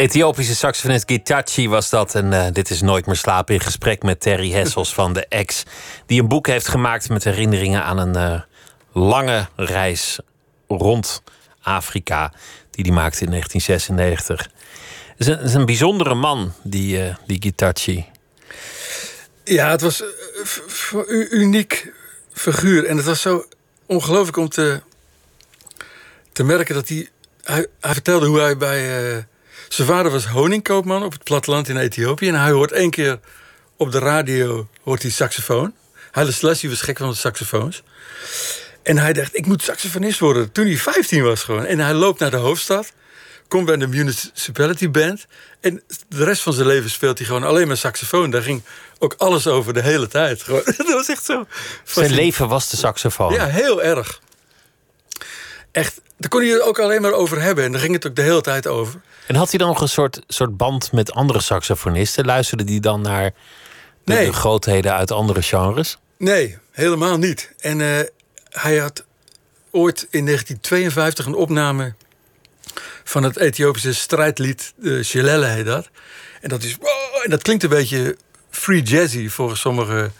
[0.00, 2.14] Ethiopische saxofonist Gitachi was dat.
[2.14, 5.62] En uh, dit is Nooit meer slapen in gesprek met Terry Hessels van de Ex.
[6.06, 8.40] Die een boek heeft gemaakt met herinneringen aan een uh,
[8.92, 10.18] lange reis
[10.68, 11.22] rond
[11.62, 12.32] Afrika.
[12.70, 14.48] Die hij maakte in 1996.
[15.16, 18.06] Het is een, bijzondere man, die, uh, die Gitachi.
[19.44, 20.02] Ja, het was
[21.06, 21.92] een uniek
[22.32, 22.86] figuur.
[22.86, 23.46] En het was zo
[23.86, 24.80] ongelooflijk om te,
[26.32, 27.08] te merken dat hij,
[27.42, 27.66] hij...
[27.80, 29.28] Vertelde hoe hij bij...
[29.74, 32.28] zijn vader was honingkoopman op het platteland in Ethiopië.
[32.28, 33.18] En hij hoort één keer
[33.76, 35.74] op de radio hoort hij saxofoon.
[36.10, 37.82] Haile Selassie was gek van de saxofoons.
[38.82, 40.52] En hij dacht, ik moet saxofonist worden.
[40.52, 41.64] Toen hij 15 was gewoon.
[41.64, 42.92] En hij loopt naar de hoofdstad.
[43.48, 45.26] Komt bij de Municipality Band.
[45.60, 48.30] En de rest van zijn leven speelt hij gewoon alleen maar saxofoon.
[48.30, 48.62] Daar ging
[48.98, 50.42] ook alles over de hele tijd.
[50.42, 50.62] Gewoon.
[50.76, 51.46] Dat was echt zo.
[51.84, 53.32] Zijn leven was de saxofoon.
[53.32, 54.20] Ja, heel erg.
[55.72, 57.64] Echt, daar kon hij het ook alleen maar over hebben.
[57.64, 59.00] En daar ging het ook de hele tijd over.
[59.30, 62.24] En had hij dan nog een soort, soort band met andere saxofonisten?
[62.24, 63.24] Luisterde die dan naar
[64.04, 64.26] de, nee.
[64.26, 65.98] de grootheden uit andere genres?
[66.16, 67.52] Nee, helemaal niet.
[67.58, 67.98] En uh,
[68.48, 69.04] hij had
[69.70, 71.94] ooit in 1952 een opname
[73.04, 75.88] van het Ethiopische strijdlied, de Shelele heet dat.
[76.40, 76.76] En dat, is,
[77.24, 78.16] en dat klinkt een beetje
[78.50, 80.10] free jazzy voor sommige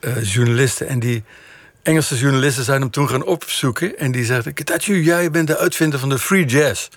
[0.00, 0.88] uh, journalisten.
[0.88, 1.24] En die
[1.82, 3.98] Engelse journalisten zijn hem toen gaan opzoeken.
[3.98, 6.88] En die zeiden, Ketachu, jij bent de uitvinder van de free jazz.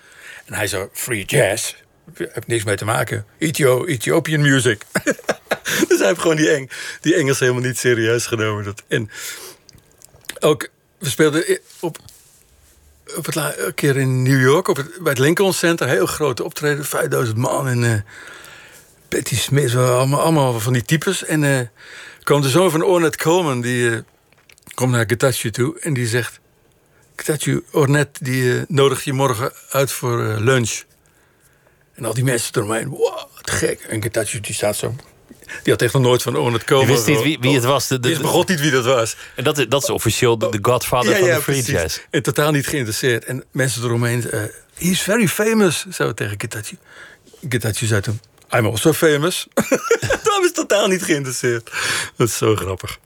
[0.47, 1.75] En hij zei, free jazz?
[2.13, 3.25] Heb niks mee te maken.
[3.37, 4.81] Ethio Ethiopian music.
[5.87, 6.69] dus hij heeft gewoon die, Eng,
[7.01, 8.63] die Engels helemaal niet serieus genomen.
[8.63, 9.09] Dat, en
[10.39, 11.97] ook, we speelden op,
[13.15, 15.87] op het een keer in New York, op het, bij het Lincoln Center.
[15.87, 17.67] Heel grote optreden, 5000 man.
[17.67, 17.93] En uh,
[19.07, 21.23] Betty Smith, allemaal, allemaal van die types.
[21.23, 21.59] En uh,
[22.23, 23.97] kwam de zoon van Ornette Coleman, die uh,
[24.73, 25.79] komt naar Getachew toe.
[25.79, 26.39] En die zegt,
[27.17, 30.83] Getachew, Ornette, die nodigt je morgen uit voor lunch.
[31.93, 33.79] En al die mensen eromheen, wow, te gek.
[33.79, 34.95] En Getachew, die staat zo
[35.63, 36.87] die had echt nog nooit van Ornette komen.
[36.87, 37.87] Je wist niet wie, wie het was.
[37.87, 39.15] De, de, begon niet wie dat was.
[39.35, 41.99] En dat, dat is officieel de, de godfather van de free jazz.
[42.09, 43.25] En totaal niet geïnteresseerd.
[43.25, 44.29] En mensen eromheen...
[44.33, 44.41] Uh,
[44.77, 46.77] is very famous, zei tegen Gitachi.
[47.49, 48.19] Gitachi zei toen...
[48.55, 49.47] I'm also famous.
[50.23, 51.71] dat is totaal niet geïnteresseerd.
[52.15, 52.99] Dat is zo grappig.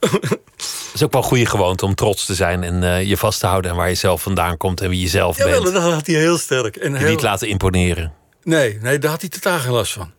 [0.92, 3.40] Het is ook wel een goede gewoonte om trots te zijn en uh, je vast
[3.40, 5.64] te houden aan waar je zelf vandaan komt en wie je zelf ja, bent.
[5.64, 6.76] dat had hij heel sterk.
[6.76, 8.12] En je niet laten imponeren.
[8.42, 10.12] Nee, nee, daar had hij totaal geen last van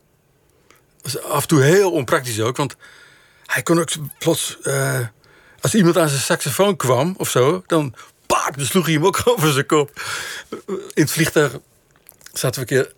[1.30, 2.58] af en toe heel onpraktisch ook.
[2.58, 2.76] Want
[3.46, 4.58] hij kon ook plots...
[4.64, 5.00] Uh,
[5.60, 7.64] als iemand aan zijn saxofoon kwam of zo...
[7.68, 10.02] dan, paak, dan sloeg hij hem ook over zijn kop.
[10.68, 11.60] In het vliegtuig
[12.34, 12.94] zaten we een keer...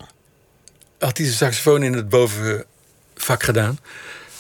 [1.00, 3.80] had hij zijn saxofoon in het bovenvak gedaan.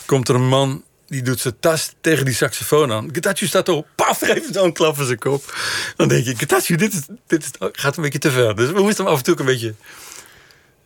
[0.05, 3.09] Komt er een man die doet zijn tas tegen die saxofoon aan.
[3.11, 5.55] Getachu staat op, paf, geeft een klap in zijn kop.
[5.95, 8.55] Dan denk je, Getachu, dit, is, dit is, gaat een beetje te ver.
[8.55, 9.73] Dus we moesten hem af en toe een beetje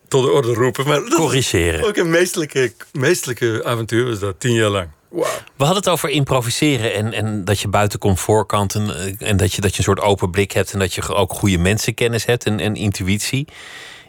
[0.08, 0.88] tot de orde roepen.
[0.88, 1.88] Maar Corrigeren.
[1.88, 4.88] Ook een meestelijke, meestelijke avontuur was dat, tien jaar lang.
[5.10, 5.23] Wow.
[5.58, 9.62] We hadden het over improviseren en, en dat je buiten comfortkant en, en dat, je,
[9.62, 12.60] dat je een soort open blik hebt en dat je ook goede mensenkennis hebt en,
[12.60, 13.47] en intuïtie.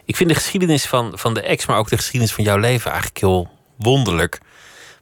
[0.05, 2.91] Ik vind de geschiedenis van, van de ex, maar ook de geschiedenis van jouw leven
[2.91, 4.39] eigenlijk heel wonderlijk.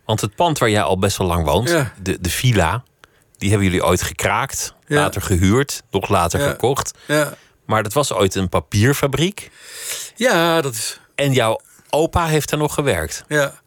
[0.09, 1.67] Want het pand waar jij al best wel lang woont,
[2.01, 2.83] de, de villa,
[3.37, 6.97] die hebben jullie ooit gekraakt, later gehuurd, nog later gekocht.
[7.05, 7.33] Ja.
[7.65, 9.51] Maar dat was ooit een papierfabriek.
[10.15, 10.99] Ja, dat is.
[11.15, 13.23] En jouw opa heeft daar nog gewerkt.
[13.27, 13.59] Ja.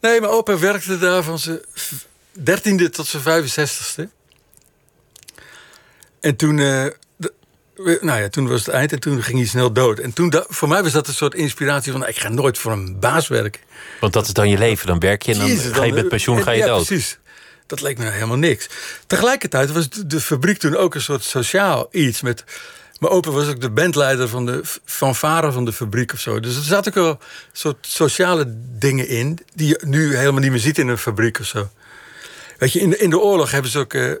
[0.00, 1.60] Nee, mijn opa werkte daar van zijn
[2.32, 4.10] dertiende tot zijn 65ste.
[6.20, 6.86] En toen, uh,
[7.76, 9.98] nou ja, toen was het eind en toen ging hij snel dood.
[9.98, 12.06] En toen, voor mij was dat een soort inspiratie van...
[12.06, 13.60] ik ga nooit voor een baas werken.
[14.00, 14.86] Want dat is dan je leven.
[14.86, 16.86] Dan werk je en dan ga je met pensioen, ga je ja, dood.
[16.86, 17.18] precies.
[17.66, 18.68] Dat leek me nou helemaal niks.
[19.06, 22.20] Tegelijkertijd was de fabriek toen ook een soort sociaal iets...
[22.20, 22.44] met
[22.98, 26.40] mijn opa was ook de bandleider van de fanfare van de fabriek of zo.
[26.40, 27.18] Dus er zaten ook wel
[27.52, 28.44] soort sociale
[28.78, 29.38] dingen in...
[29.54, 31.68] die je nu helemaal niet meer ziet in een fabriek of zo.
[32.58, 34.12] Weet je, in de, in de oorlog hebben ze ook uh,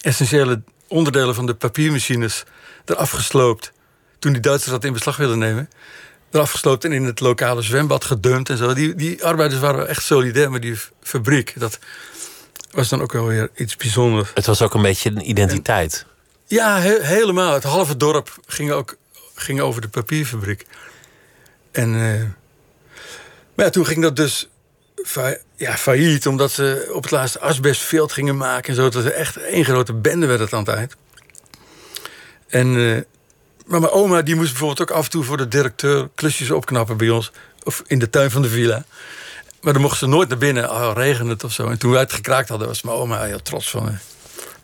[0.00, 2.44] essentiële onderdelen van de papiermachines
[2.84, 3.72] eraf gesloopt.
[4.18, 5.70] Toen die Duitsers dat in beslag wilden nemen.
[6.30, 8.74] Eraf gesloopt en in het lokale zwembad gedumpt en zo.
[8.74, 11.52] Die, die arbeiders waren echt solidair met die fabriek.
[11.56, 11.78] Dat
[12.70, 14.30] was dan ook wel weer iets bijzonders.
[14.34, 16.06] Het was ook een beetje een identiteit.
[16.46, 17.54] Ja, helemaal.
[17.54, 18.96] Het halve dorp ging ook
[19.34, 20.66] ging over de papierfabriek.
[21.70, 22.22] En uh,
[23.54, 24.48] maar ja, toen ging dat dus
[25.56, 28.88] ja, failliet, omdat ze op het laatste asbestveld gingen maken en zo.
[28.88, 30.96] Dat er echt één grote bende werd het aan het eind.
[32.52, 33.00] En, uh,
[33.66, 36.96] maar mijn oma die moest bijvoorbeeld ook af en toe voor de directeur klusjes opknappen
[36.96, 37.32] bij ons.
[37.62, 38.84] Of in de tuin van de villa.
[39.60, 41.68] Maar dan mochten ze nooit naar binnen, oh, regende het of zo.
[41.68, 43.98] En toen wij het gekraakt hadden, was mijn oma heel trots van.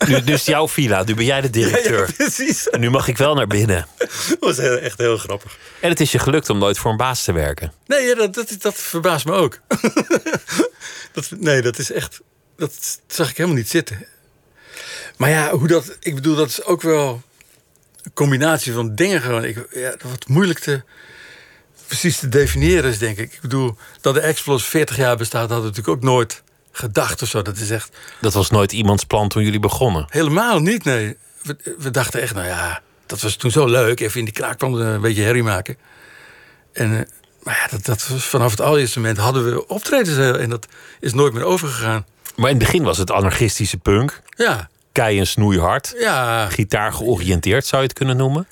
[0.07, 2.07] Nu, dus jouw villa, nu ben jij de directeur.
[2.07, 2.69] Ja, precies.
[2.69, 3.87] En nu mag ik wel naar binnen.
[3.99, 5.57] Dat was echt heel grappig.
[5.81, 7.73] En het is je gelukt om nooit voor een baas te werken.
[7.87, 9.61] Nee, dat, dat, dat verbaast me ook.
[11.13, 12.21] dat, nee, dat is echt.
[12.57, 14.07] Dat zag ik helemaal niet zitten.
[15.17, 15.97] Maar ja, hoe dat.
[16.01, 17.23] Ik bedoel, dat is ook wel
[18.19, 19.45] combinatie van dingen gewoon.
[19.45, 20.83] Ik, ja, wordt moeilijk te.
[21.87, 23.33] precies te definiëren is, denk ik.
[23.33, 27.29] Ik bedoel, dat de Explos 40 jaar bestaat, hadden we natuurlijk ook nooit gedacht of
[27.29, 27.43] zo.
[27.43, 30.07] Dat is echt Dat was nooit iemands plan toen jullie begonnen.
[30.09, 31.17] helemaal niet, nee.
[31.43, 34.01] We, we dachten echt, nou ja, dat was toen zo leuk.
[34.01, 35.77] Even in die kraakpand een beetje herrie maken.
[36.73, 37.07] En, eh,
[37.43, 40.67] maar ja, dat, dat was vanaf het allereerste moment hadden we optredens eh, en dat
[41.01, 42.07] is nooit meer overgegaan.
[42.37, 44.23] Maar in het begin was het anarchistische punk.
[44.37, 45.95] Ja, Kei en snoeihard.
[45.99, 48.47] ja, Gitaar georiënteerd zou je het kunnen noemen.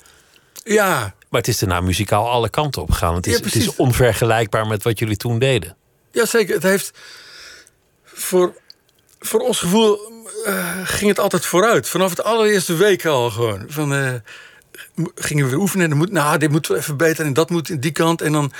[0.63, 1.15] ja.
[1.29, 3.15] Maar het is daarna muzikaal alle kanten op gegaan.
[3.15, 3.69] Het is, Ja, het precies.
[3.69, 5.75] is onvergelijkbaar met wat jullie toen deden.
[6.11, 6.53] Ja, zeker.
[6.53, 6.91] Het heeft
[8.03, 8.53] voor,
[9.19, 9.99] voor ons gevoel
[10.45, 11.89] eh, ging het altijd vooruit.
[11.89, 13.63] Vanaf het allereerste week al gewoon.
[13.67, 14.13] Van, eh,
[15.15, 15.83] gingen we weer oefenen.
[15.83, 18.21] En dan moet, nou, dit moet even beter en dat moet in die kant.
[18.21, 18.51] En dan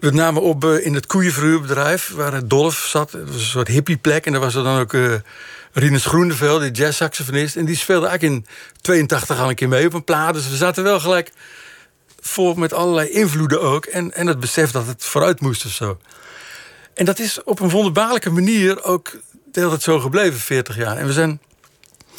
[0.00, 3.12] we namen op eh, in het koeienverhuurbedrijf waar Dolf zat.
[3.12, 4.26] Het was een soort hippieplek.
[4.26, 5.14] En daar was er dan ook eh
[5.72, 7.56] Rinus Groeneveld, die jazzsaxofonist.
[7.56, 8.46] En die speelde eigenlijk in
[8.80, 10.34] 82 al een keer mee op een plaat.
[10.34, 11.32] Dus we zaten wel gelijk
[12.20, 13.84] vol met allerlei invloeden ook.
[13.84, 15.98] En, en het besef dat het vooruit moest of zo.
[16.94, 20.96] En dat is op een wonderbaarlijke manier ook de hele tijd zo gebleven, 40 jaar.
[20.96, 21.40] En we zijn,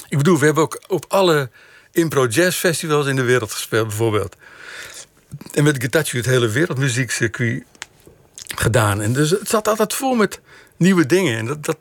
[0.09, 1.49] ik bedoel, we hebben ook op alle
[1.91, 4.35] impro jazz festivals in de wereld gespeeld, bijvoorbeeld.
[5.53, 7.63] En met Getachew het hele wereldmuziekcircuit
[8.55, 9.01] gedaan.
[9.01, 10.41] En dus het zat altijd vol met
[10.77, 11.37] nieuwe dingen.
[11.37, 11.77] En dat, dat,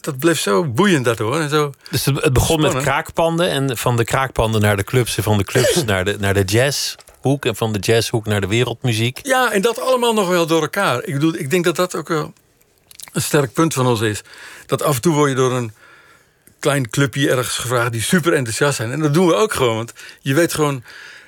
[0.00, 1.40] dat bleef zo boeiend dat hoor.
[1.40, 3.48] En zo, Dus het, begon met kraakpanden.
[3.50, 5.16] En van de kraakpanden naar de clubs.
[5.16, 7.44] En van de clubs naar de, naar de jazzhoek.
[7.44, 9.20] En van de jazzhoek naar de wereldmuziek.
[9.22, 11.04] Ja, en dat allemaal nog wel door elkaar.
[11.04, 12.32] Ik, bedoel, ik denk dat dat ook wel
[13.12, 14.22] een sterk punt van ons is.
[14.66, 15.72] Dat af en toe word je door een
[16.58, 17.92] klein clubje ergens gevraagd...
[17.92, 18.92] die super enthousiast zijn.
[18.92, 19.76] En dat doen we ook gewoon.
[19.76, 20.84] Want je weet gewoon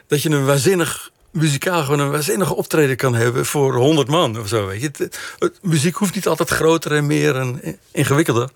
[0.07, 1.83] dat je een waanzinnig muzikaal...
[1.83, 4.67] gewoon een waanzinnige optreden kan hebben voor 100 man of zo.
[4.67, 4.87] Weet je.
[4.87, 4.99] Het,
[5.39, 8.49] het- muziek hoeft niet altijd groter en meer en ingewikkelder.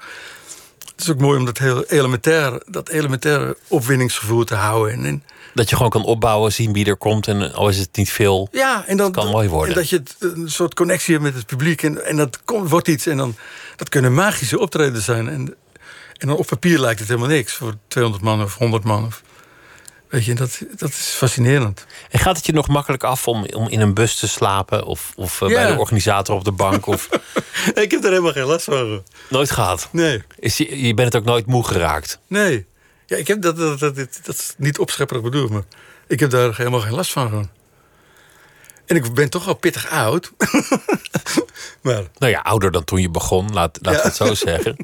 [0.93, 4.95] Het is ook mooi om dat heel elementair, dat elementaire opwinningsgevoel te houden.
[4.95, 5.23] En, en
[5.55, 7.29] Dat je gewoon kan opbouwen, zien wie er komt.
[7.29, 8.49] En al is het niet veel.
[8.53, 9.75] Ja, en dan, kan mooi worden.
[9.75, 11.83] En dat je het, een soort connectie hebt met het publiek.
[11.83, 13.07] En, en dat komt, wordt iets.
[13.07, 13.37] En dan,
[13.77, 15.29] dat kunnen magische optredens zijn.
[15.29, 15.55] En,
[16.17, 17.53] en dan op papier lijkt het helemaal niks.
[17.53, 19.07] Voor 200 man of 100 man.
[19.07, 19.23] Of,
[20.09, 21.87] weet je, dat, dat is fascinerend.
[22.11, 24.85] En gaat het je nog makkelijk af om, om in een bus te slapen?
[24.85, 25.55] Of, of eh, Ja.
[25.55, 26.87] bij de organisator op de bank?
[26.87, 27.09] Of
[27.75, 29.03] ik heb er helemaal geen last van.
[29.29, 29.89] nooit gehad?
[29.93, 32.19] Nee, Is je, je bent het ook nooit moe geraakt?
[32.27, 32.67] nee.
[33.07, 35.63] Ja, ik heb dat, dat, dat, dat, dat is niet opschepperig bedoeld, maar
[36.07, 37.29] ik heb daar helemaal geen last van.
[37.29, 37.51] Gewoon.
[38.87, 40.33] En ik ben toch al pittig oud.
[41.83, 44.03] maar Nou ja, ouder dan toen je begon, laat, laat Ja.
[44.03, 44.77] het zo zeggen.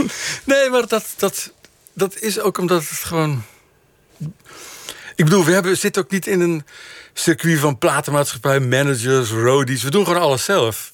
[0.44, 1.52] Nee, maar dat, dat,
[1.92, 3.42] dat is ook omdat het gewoon.
[5.20, 6.64] Ik bedoel, we hebben, zitten ook niet in een
[7.12, 9.82] circuit van platenmaatschappij, managers, roadies.
[9.82, 10.92] We doen gewoon alles zelf.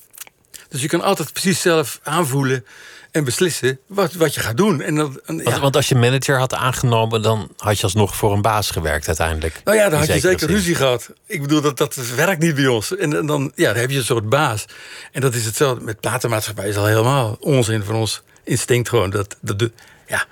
[0.68, 2.64] Dus je kan altijd precies zelf aanvoelen
[3.10, 4.80] en beslissen wat, wat je gaat doen.
[4.80, 5.60] En Want, ja.
[5.60, 9.60] want als je manager had aangenomen, dan had je alsnog voor een baas gewerkt uiteindelijk.
[9.64, 11.10] Nou ja, dan In had je zeker ruzie gehad.
[11.26, 12.96] Ik bedoel, dat, dat werkt niet bij ons.
[12.96, 14.64] En, en dan, ja, dan heb je een soort baas.
[15.12, 16.68] En dat is hetzelfde met platenmaatschappij.
[16.68, 19.10] is al helemaal onzin van ons instinct gewoon.
[19.10, 19.70] Dat, dat,
[20.06, 20.26] ja,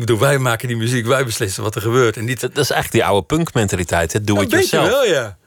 [0.00, 2.16] ik bedoel, wij maken die muziek, wij beslissen wat er gebeurt.
[2.16, 4.88] En niet Dat, dat is eigenlijk die oude punkmentaliteit, het doe het jezelf.
[4.88, 5.38] wel, ja.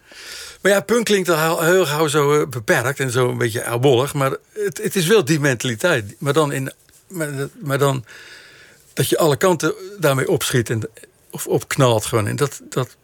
[0.61, 3.65] Maar ja, punk klinkt al heel, heel gauw zo eh, beperkt en zo een beetje
[3.65, 4.13] oudbollig.
[4.13, 6.15] Maar het, het is wel die mentaliteit.
[6.17, 6.71] Maar dan, in,
[7.61, 8.05] maar, dan
[8.93, 10.89] dat je alle kanten daarmee opschiet en,
[11.31, 12.27] of opknalt gewoon.
[12.27, 12.95] En dat, dat,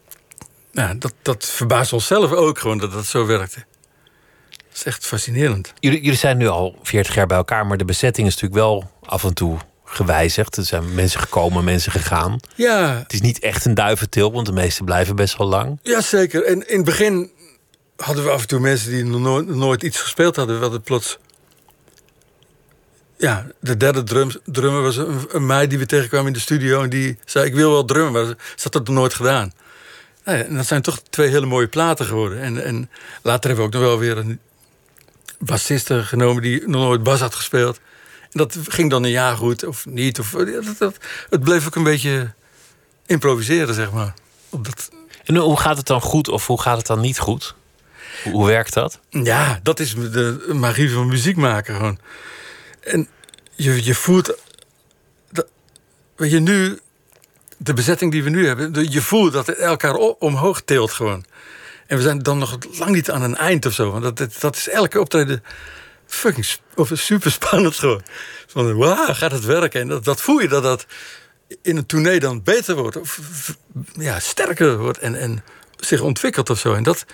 [0.72, 3.66] ja, dat, dat verbaast onszelf ook gewoon dat dat zo werkte.
[4.50, 5.74] Dat is echt fascinerend.
[5.80, 8.92] Jullie, jullie zijn nu al 40 jaar bij elkaar, maar de bezetting is natuurlijk wel
[9.02, 9.58] af en toe
[9.88, 10.58] gewijzigd.
[10.58, 12.40] Er zijn mensen gekomen, mensen gegaan.
[12.56, 15.80] Ja, Het is niet echt een duiventil, want de meesten blijven best wel lang.
[15.82, 16.44] Ja, zeker.
[16.44, 17.32] En in het begin
[17.96, 20.56] hadden we af en toe mensen die nog nooit, nooit iets gespeeld hadden.
[20.56, 21.18] We hadden plots...
[23.18, 26.84] Ja, de derde drum, drummer was een, een meid die we tegenkwamen in de studio...
[26.84, 29.54] en die zei, ik wil wel drummen, maar ze had dat nog nooit gedaan.
[30.26, 32.42] Nou ja, en dat zijn toch twee hele mooie platen geworden.
[32.42, 32.90] En, en
[33.22, 34.40] later hebben we ook nog wel weer een
[35.40, 36.42] bassiste genomen...
[36.42, 37.80] die nog nooit bas had gespeeld.
[38.38, 40.20] Dat ging dan een jaar goed, of niet.
[40.20, 40.98] Of, dat, dat-
[41.30, 42.34] het bleef ook een beetje
[43.06, 44.14] improviseren, zeg maar.
[44.50, 44.90] Op dat,
[45.26, 47.56] En hoe gaat het dan goed of hoe gaat het dan niet goed?
[48.24, 49.00] Hoe, hoe werkt dat?
[49.10, 52.00] Ja, dat is de magie van muziek maken gewoon.
[52.80, 53.08] En
[53.56, 54.38] je, je voelt...
[55.32, 55.48] Dat,
[56.16, 56.80] weet je, nu...
[57.58, 58.92] De bezetting die we nu hebben...
[58.92, 61.26] Je voelt dat het elkaar omhoog tilt gewoon.
[61.88, 63.92] En we zijn dan nog lang niet aan een eind of zo.
[63.92, 65.44] Want dat, dat, dat is elke optreden
[66.08, 66.46] fucking
[66.76, 68.02] of super spannend gewoon.
[68.48, 69.82] Van, wauw, gaat het werken?
[69.82, 70.86] En dat, dat voel je dat dat
[71.62, 72.98] in een tournee dan beter wordt.
[72.98, 73.20] Of
[73.94, 75.44] ja, sterker wordt en, en
[75.80, 76.74] zich ontwikkelt of zo.
[76.74, 77.06] En dat,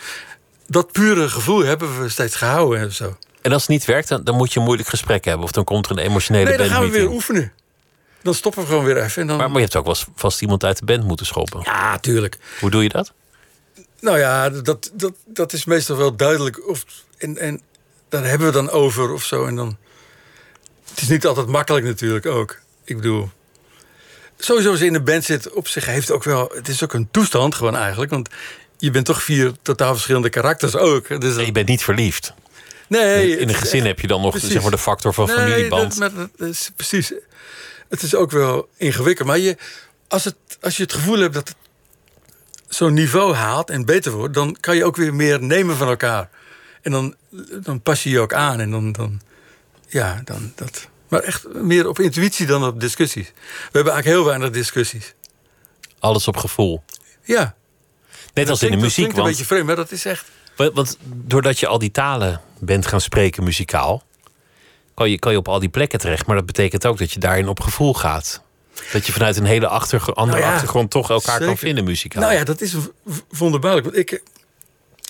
[0.67, 3.17] dat pure gevoel hebben we steeds gehouden en zo.
[3.41, 5.43] En als het niet werkt, dan, dan moet je een moeilijk gesprek hebben.
[5.45, 7.51] Of dan komt er een emotionele Nee, dan gaan we weer oefenen.
[8.21, 9.21] Dan stoppen we gewoon weer even.
[9.21, 9.37] En dan...
[9.37, 11.61] Maar, maar je hebt ook wel vast iemand uit de band moeten schoppen.
[11.63, 12.37] Ja, tuurlijk.
[12.59, 13.13] Hoe doe je dat?
[13.99, 16.67] Nou ja, dat, dat, dat is meestal wel duidelijk.
[16.67, 16.83] Of,
[17.17, 17.61] en, en
[18.21, 19.45] daar hebben we dan over of zo.
[19.45, 19.77] En dan,
[20.89, 22.59] het is niet altijd makkelijk natuurlijk ook.
[22.83, 23.29] Ik bedoel,
[24.37, 26.51] sowieso als je in een band zit op zich heeft ook wel...
[26.55, 28.11] Het is ook een toestand gewoon eigenlijk.
[28.11, 28.29] Want
[28.77, 31.21] je bent toch vier totaal verschillende karakters ook.
[31.21, 32.33] Dus En je bent niet verliefd.
[32.87, 34.51] nee, In een gezin echt- heb je dan nog precies.
[34.51, 35.99] zeg maar, de factor van Nee, familieband.
[35.99, 37.13] dat- maar dat is precies.
[37.89, 39.27] Het is ook wel ingewikkeld.
[39.27, 39.57] Maar je,
[40.07, 41.57] als, het, als je het gevoel hebt dat het
[42.67, 46.29] zo'n niveau haalt en beter wordt, dan kan je ook weer meer nemen van elkaar.
[46.83, 47.15] En dan,
[47.63, 48.59] dan pas je je ook aan.
[48.59, 49.21] En dan, dan,
[49.87, 50.87] ja, dan dat.
[51.07, 53.27] Maar echt meer op intuïtie dan op discussies.
[53.27, 55.13] We hebben eigenlijk heel weinig discussies.
[55.99, 56.83] Alles op gevoel.
[57.23, 57.55] Ja.
[58.33, 58.95] Net als in de Klinkt- dat muziek.
[58.95, 60.25] klinkt een Want, beetje vreemd, maar dat is echt.
[60.55, 64.03] want, want doordat je al die talen bent gaan spreken muzikaal...
[64.95, 66.25] Kan je, kan je op al die plekken terecht.
[66.25, 68.41] Maar dat betekent ook dat je daarin op gevoel gaat.
[68.91, 72.21] Dat je vanuit een hele achtergr- andere Nou ja, achtergrond toch elkaar kan vinden muzikaal.
[72.21, 72.75] Nou ja, dat is
[73.29, 73.85] wonderbaarlijk.
[73.85, 74.21] Want ik,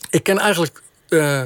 [0.10, 1.44] ik ken eigenlijk eh,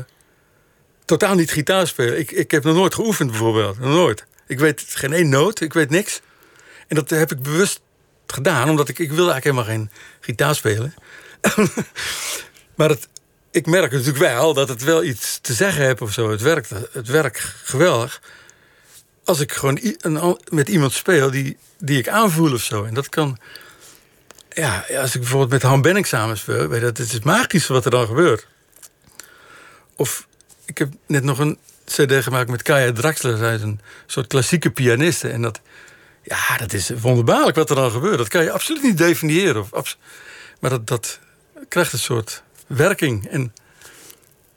[1.07, 2.19] totaal niet gitaar spelen.
[2.19, 3.79] Ik, ik heb nog nooit geoefend bijvoorbeeld.
[3.79, 4.25] Nooit.
[4.47, 5.61] Ik weet geen één noot.
[5.61, 6.21] Ik weet niks.
[6.87, 7.79] En dat heb ik bewust
[8.27, 8.69] gedaan.
[8.69, 10.93] Omdat ik, ik wilde eigenlijk helemaal geen gitaar spelen.
[12.77, 13.07] maar het,
[13.51, 16.31] ik merk natuurlijk wel dat het wel iets te zeggen heb of zo.
[16.31, 18.21] Het werkt, het werkt geweldig.
[19.25, 19.79] Als ik gewoon
[20.49, 22.83] met iemand speel die, die ik aanvoel of zo.
[22.83, 23.37] En dat kan...
[24.49, 27.85] Ja, als ik bijvoorbeeld met Han Benning samenspeel, weet je, dat het is magisch wat
[27.85, 28.47] er dan gebeurt.
[29.95, 30.26] Of
[30.67, 34.71] ik heb net nog een CD gemaakt met Kaya Draxler, zij is een soort klassieke
[34.71, 35.29] pianiste.
[35.29, 35.61] En dat,
[36.23, 38.17] ja, dat is wonderbaarlijk wat er dan gebeurt.
[38.17, 39.65] Dat kan je absoluut niet definiëren.
[39.71, 39.97] Of,
[40.59, 41.19] maar dat, dat
[41.67, 43.27] krijgt een soort werking.
[43.27, 43.53] En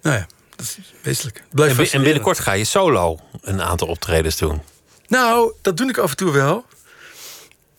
[0.02, 1.36] nou ja, dat is wezenlijk.
[1.36, 4.62] Het blijft En, binnenkort ga je solo een aantal optredens doen.
[5.08, 6.64] Nou, dat doe ik af en toe wel.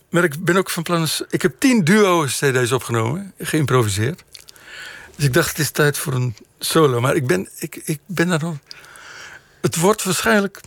[0.09, 1.07] Maar ik ben ook van plan...
[1.29, 4.23] Ik heb tien duo-cd's opgenomen, geïmproviseerd.
[5.15, 6.35] Dus ik dacht, het is tijd voor een
[6.65, 7.01] solo.
[7.01, 8.55] Maar ik ben, ik, ik ben daar nog...
[9.61, 10.59] Het wordt waarschijnlijk...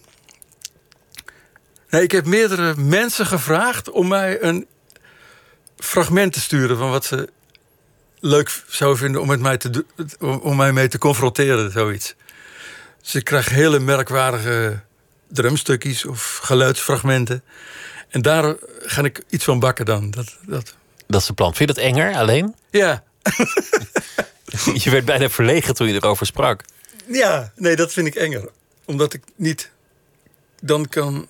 [1.90, 4.66] Nee, ik heb meerdere mensen gevraagd om mij een
[5.76, 6.76] fragment te sturen...
[6.76, 7.28] van wat ze
[8.20, 9.84] leuk zouden vinden om, met mij, te
[10.20, 12.14] om, om mij mee te confronteren, zoiets.
[13.03, 14.80] Dus ik krijg hele merkwaardige
[15.28, 17.42] drumstukjes of geluidsfragmenten.
[18.09, 20.11] En daar ga ik iets van bakken dan.
[20.11, 20.74] Dat, dat.
[21.07, 21.55] Dat is het plan.
[21.55, 22.55] Vind je dat enger alleen?
[22.70, 23.03] Ja.
[24.84, 26.62] Je werd bijna verlegen toen je erover sprak.
[27.07, 28.48] ja, nee, dat vind ik enger.
[28.84, 29.70] Omdat ik niet
[30.61, 31.28] dan kan...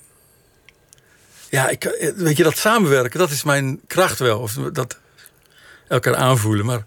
[1.50, 4.40] Ja, ik, weet je, dat samenwerken, dat is mijn kracht wel.
[4.40, 4.98] Of dat
[5.88, 6.66] elkaar aanvoelen.
[6.66, 6.84] Maar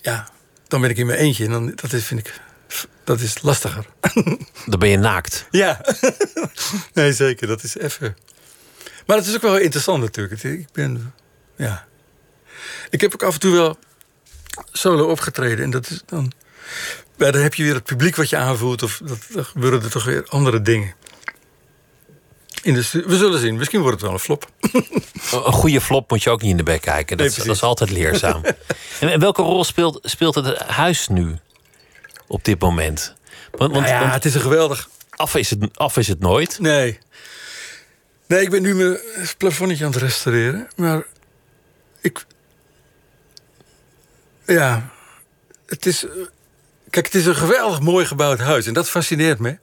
[0.00, 0.28] ja,
[0.68, 1.44] dan ben ik in mijn eentje.
[1.44, 2.40] En dan, dat is, vind ik,
[3.04, 3.86] dat is lastiger.
[4.66, 5.46] Dan ben je naakt.
[5.50, 5.80] Ja,
[6.94, 7.46] nee, zeker.
[7.46, 8.16] Dat is even.
[9.06, 10.42] Maar het is ook wel interessant natuurlijk.
[10.42, 11.14] Ik ben.
[11.56, 11.86] Ja.
[12.90, 13.78] Ik heb ook af en toe wel
[14.72, 15.64] solo opgetreden.
[15.64, 16.32] En dat is dan.
[17.16, 18.82] Ja, dan heb je weer het publiek wat je aanvoelt.
[18.82, 20.94] Of dat, dan gebeuren er toch weer andere dingen.
[22.62, 23.56] In de we zullen zien.
[23.56, 24.50] Misschien wordt het wel een flop.
[25.32, 27.16] Een goede flop moet je ook niet in de bek kijken.
[27.16, 28.44] Dat, Nee, is, dat is altijd leerzaam.
[29.00, 31.36] en en welke rol speelt, speelt het huis nu
[32.26, 33.14] op dit moment?
[33.50, 34.88] Want, want, Nou ja, want het is een geweldig.
[35.10, 36.58] af, is het, af is het nooit.
[36.58, 36.98] Nee.
[38.26, 38.98] Nee, ik ben nu mijn
[39.38, 40.68] plafonnetje aan het restaureren.
[40.76, 41.02] Maar
[42.00, 42.24] ik.
[44.54, 44.88] Ja.
[45.66, 46.04] Het is.
[46.04, 46.10] eh,
[46.90, 48.66] Kijk, het is een geweldig mooi gebouwd huis.
[48.66, 49.58] En dat fascineert me.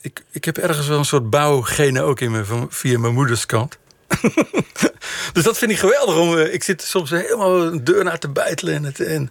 [0.00, 3.46] Ik, ik heb ergens wel een soort bouwgene ook in me van, via mijn moeders
[3.46, 3.78] kant.
[5.32, 6.16] dus dat vind ik geweldig.
[6.16, 8.74] Om, eh, ik zit soms helemaal een deur naar te bijtelen.
[8.74, 9.30] En, het, en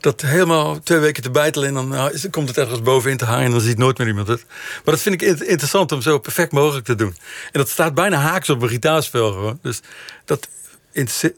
[0.00, 1.68] dat helemaal twee weken te bijtelen.
[1.68, 3.44] En dan nou, komt het ergens bovenin te hangen.
[3.44, 4.44] En dan ziet nooit meer iemand het.
[4.84, 7.16] Maar dat vind ik in- interessant om zo perfect mogelijk te doen.
[7.52, 9.58] En dat staat bijna haaks op mijn gitaarspel gewoon.
[9.62, 9.80] Dus
[10.24, 10.48] dat,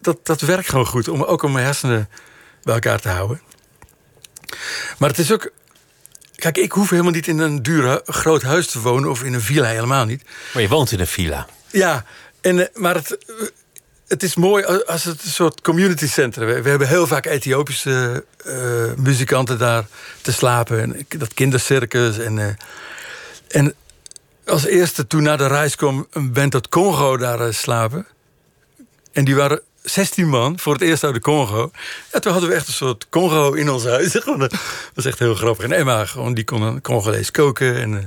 [0.01, 1.09] dat, dat werkt gewoon goed.
[1.09, 2.09] Om, ook om mijn hersenen
[2.63, 3.41] bij elkaar te houden.
[4.99, 5.51] Maar het is ook...
[6.35, 9.11] Kijk, ik hoef helemaal niet in een duur hu- groot huis te wonen.
[9.11, 10.23] Of in een villa, helemaal niet.
[10.53, 11.47] Maar je woont in een villa.
[11.71, 12.05] Ja,
[12.41, 13.35] en, eh, maar het, eh,
[14.09, 16.63] het is mooi als het een soort community center.
[16.63, 19.87] We, hebben heel vaak Ethiopische eh, muzikanten daar
[20.23, 20.81] te slapen.
[20.81, 22.19] En dat kindercircus.
[22.19, 22.59] En,
[23.49, 23.75] en
[24.47, 28.07] als eerste toen na de reis kwam een band uit Congo daar slapen.
[29.13, 31.71] En die waren 16 man voor het eerst uit de Congo.
[32.11, 34.13] En toen hadden we echt een soort Congo in ons huis.
[34.13, 34.53] Dat
[34.95, 35.65] was echt heel grappig.
[35.65, 37.81] En Emma, gewoon, die kon dan Congolees koken.
[37.81, 38.05] En eh,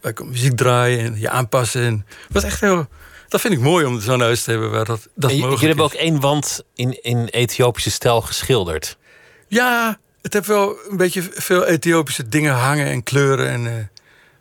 [0.00, 1.82] wij konden muziek draaien en je aanpassen.
[1.82, 2.86] En het was echt heel...
[3.28, 5.84] Dat vind ik mooi om zo'n huis te hebben waar dat, dat mogelijk jullie hebben
[5.84, 8.96] ook één wand in, in Ethiopische stijl geschilderd.
[9.48, 13.48] Ja, het heeft wel een beetje veel Ethiopische dingen hangen en kleuren.
[13.48, 13.72] En, eh,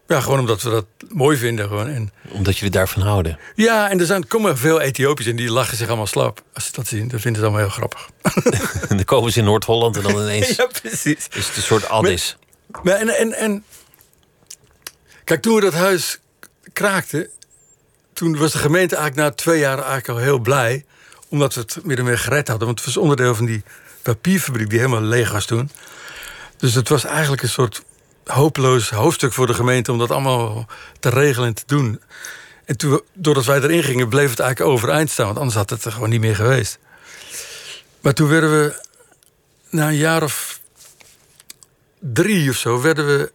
[0.07, 1.67] Ja, gewoon omdat we dat mooi vinden.
[1.67, 1.87] Gewoon.
[1.87, 3.39] En, Omdat jullie daarvan houden.
[3.55, 6.41] ja, en er zijn, komen veel Ethiopiërs in die lachen zich allemaal slap.
[6.53, 8.09] Als ze dat zien, dan vinden ze het allemaal heel grappig.
[8.89, 11.27] En dan komen ze in Noord-Holland en dan ineens Ja, precies.
[11.31, 12.37] is het een soort addis.
[12.83, 13.63] Maar en, en, en
[15.23, 16.19] kijk, toen we dat huis
[16.73, 17.29] kraakten,
[18.13, 20.85] toen was de gemeente eigenlijk na twee jaar eigenlijk al heel blij,
[21.29, 22.67] omdat we het meer en meer gered hadden.
[22.67, 23.63] Want het was onderdeel van die
[24.01, 25.69] papierfabriek die helemaal leeg was toen.
[26.57, 27.83] Dus het was eigenlijk een soort
[28.27, 30.65] hopeloos hoofdstuk voor de gemeente om dat allemaal
[30.99, 32.01] te regelen en te doen.
[32.65, 35.85] En toen, doordat wij erin gingen, bleef het eigenlijk overeind staan, want anders had het
[35.85, 36.79] er gewoon niet meer geweest.
[38.01, 38.83] Maar toen werden we
[39.69, 40.59] na een jaar of
[41.99, 43.31] drie of zo werden we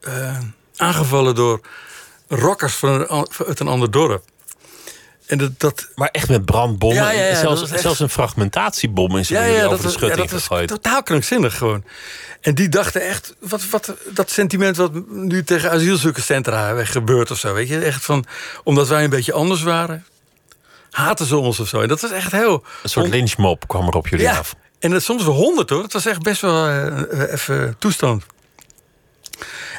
[0.00, 0.38] eh,
[0.76, 1.60] aangevallen door
[2.28, 3.08] rockers van
[3.46, 4.24] uit een ander dorp.
[5.26, 7.02] En dat, dat, Maar echt met brandbommen.
[7.02, 10.30] Ja, ja, ja, zelfs, dat echt- zelfs een fragmentatiebom is er over de schutting dat
[10.30, 10.68] was gegooid.
[10.68, 11.84] totaal krankzinnig gewoon.
[12.40, 17.52] En die dachten echt, wat, wat, dat sentiment wat nu tegen asielzoekerscentra gebeurt of zo.
[17.54, 18.24] Weet je, echt van,
[18.64, 20.04] omdat wij een beetje anders waren,
[20.90, 21.80] haten ze ons of zo.
[21.80, 22.64] En dat was echt heel...
[22.82, 24.54] Een soort lynchmob kwam er op jullie Ja, af.
[24.78, 25.82] en dat soms wel honderd hoor.
[25.82, 28.24] Het was echt best wel eh, eh, even toestand.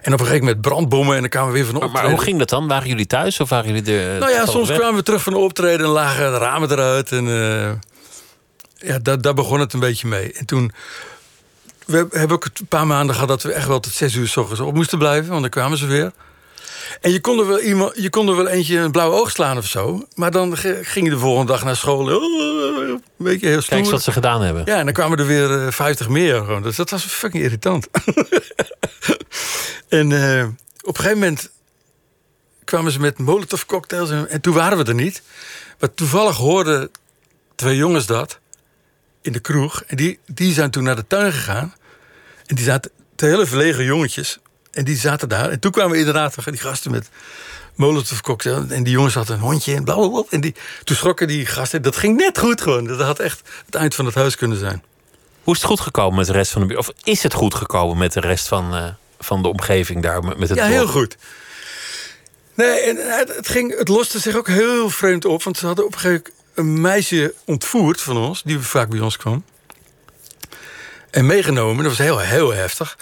[0.02, 2.02] En op een gegeven moment brandbommen en dan kwamen we weer van optreden.
[2.02, 2.68] maar hoe ging dat dan?
[2.68, 4.20] Waren jullie thuis of waren jullie er?
[4.20, 4.78] Nou ja, soms weg?
[4.78, 7.12] kwamen we terug van de optreden en lagen de ramen eruit.
[7.12, 7.72] En eh,
[8.90, 10.32] ja, daar, daar begon het een beetje mee.
[10.34, 10.72] En toen
[11.86, 14.38] we hebben ook een paar maanden gehad dat we echt wel tot zes uur s
[14.38, 16.12] ochtends op moesten blijven, want dan kwamen ze weer.
[17.02, 19.58] En je kon er wel, iemand, je kon er wel eentje een blauwe oog slaan
[19.58, 20.08] of zo.
[20.16, 22.16] Maar dan ging je de volgende dag naar school.
[22.16, 22.24] oh,
[22.90, 23.70] Een beetje heel stoer.
[23.70, 24.64] Kijk eens wat ze gedaan hebben.
[24.66, 26.36] Ja, en dan kwamen er weer eh, 50 meer.
[26.36, 26.62] Gewoon.
[26.62, 27.88] Dus dat was fucking irritant.
[29.88, 30.48] en eh,
[30.82, 31.52] op een gegeven moment
[32.64, 35.22] kwamen ze met molotov cocktails en, en toen waren we er niet.
[35.80, 36.92] Maar toevallig hoorden
[37.56, 38.40] twee jongens dat
[39.22, 39.84] in de kroeg.
[39.88, 41.74] En die, die zijn toen naar de tuin gegaan.
[42.46, 44.40] En die zaten, twee hele verlegen jongetjes.
[44.72, 45.50] En die zaten daar.
[45.50, 47.10] En toen kwamen inderdaad die gasten met
[47.76, 48.66] molotov cocktail.
[48.70, 50.24] En die jongens hadden een hondje en blablabla.
[50.30, 51.82] En die, toen schrokken die gasten.
[51.82, 52.86] Dat ging net goed gewoon.
[52.86, 54.84] Dat had echt het eind van het huis kunnen zijn.
[55.44, 56.80] Hoe is het goed gekomen met de rest van de buurt?
[56.80, 58.86] Of is het goed gekomen met de rest van, eh,
[59.20, 60.24] van de omgeving daar?
[60.24, 61.18] Met het Ja, heel goed.
[62.54, 65.44] Nee, en het, het, ging, het loste zich ook heel vreemd op.
[65.44, 69.00] Want ze hadden op een gegeven moment een meisje ontvoerd van ons, die vaak bij
[69.00, 69.44] ons kwam.
[71.10, 72.98] En meegenomen, dat was heel, heel heftig.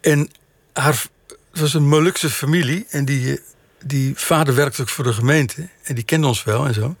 [0.00, 0.30] En
[0.72, 2.86] haar, het was een Molukse familie.
[2.90, 3.42] En die, eh,
[3.84, 5.68] die vader werkte ook voor de gemeente.
[5.82, 6.96] En die kende ons wel en zo.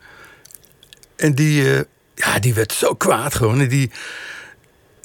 [1.16, 1.80] En die, eh,
[2.14, 3.60] ja, die werd zo kwaad gewoon.
[3.60, 3.90] En die,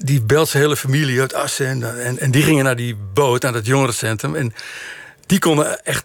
[0.04, 2.00] die belt zijn hele familie uit Assen.
[2.04, 4.36] En, en, die gingen naar die boot, naar dat jongerencentrum.
[4.36, 4.54] En
[5.26, 6.04] die konden echt,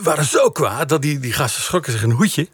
[0.00, 2.48] waren zo kwaad dat die, die gasten schrokken zich een hoedje.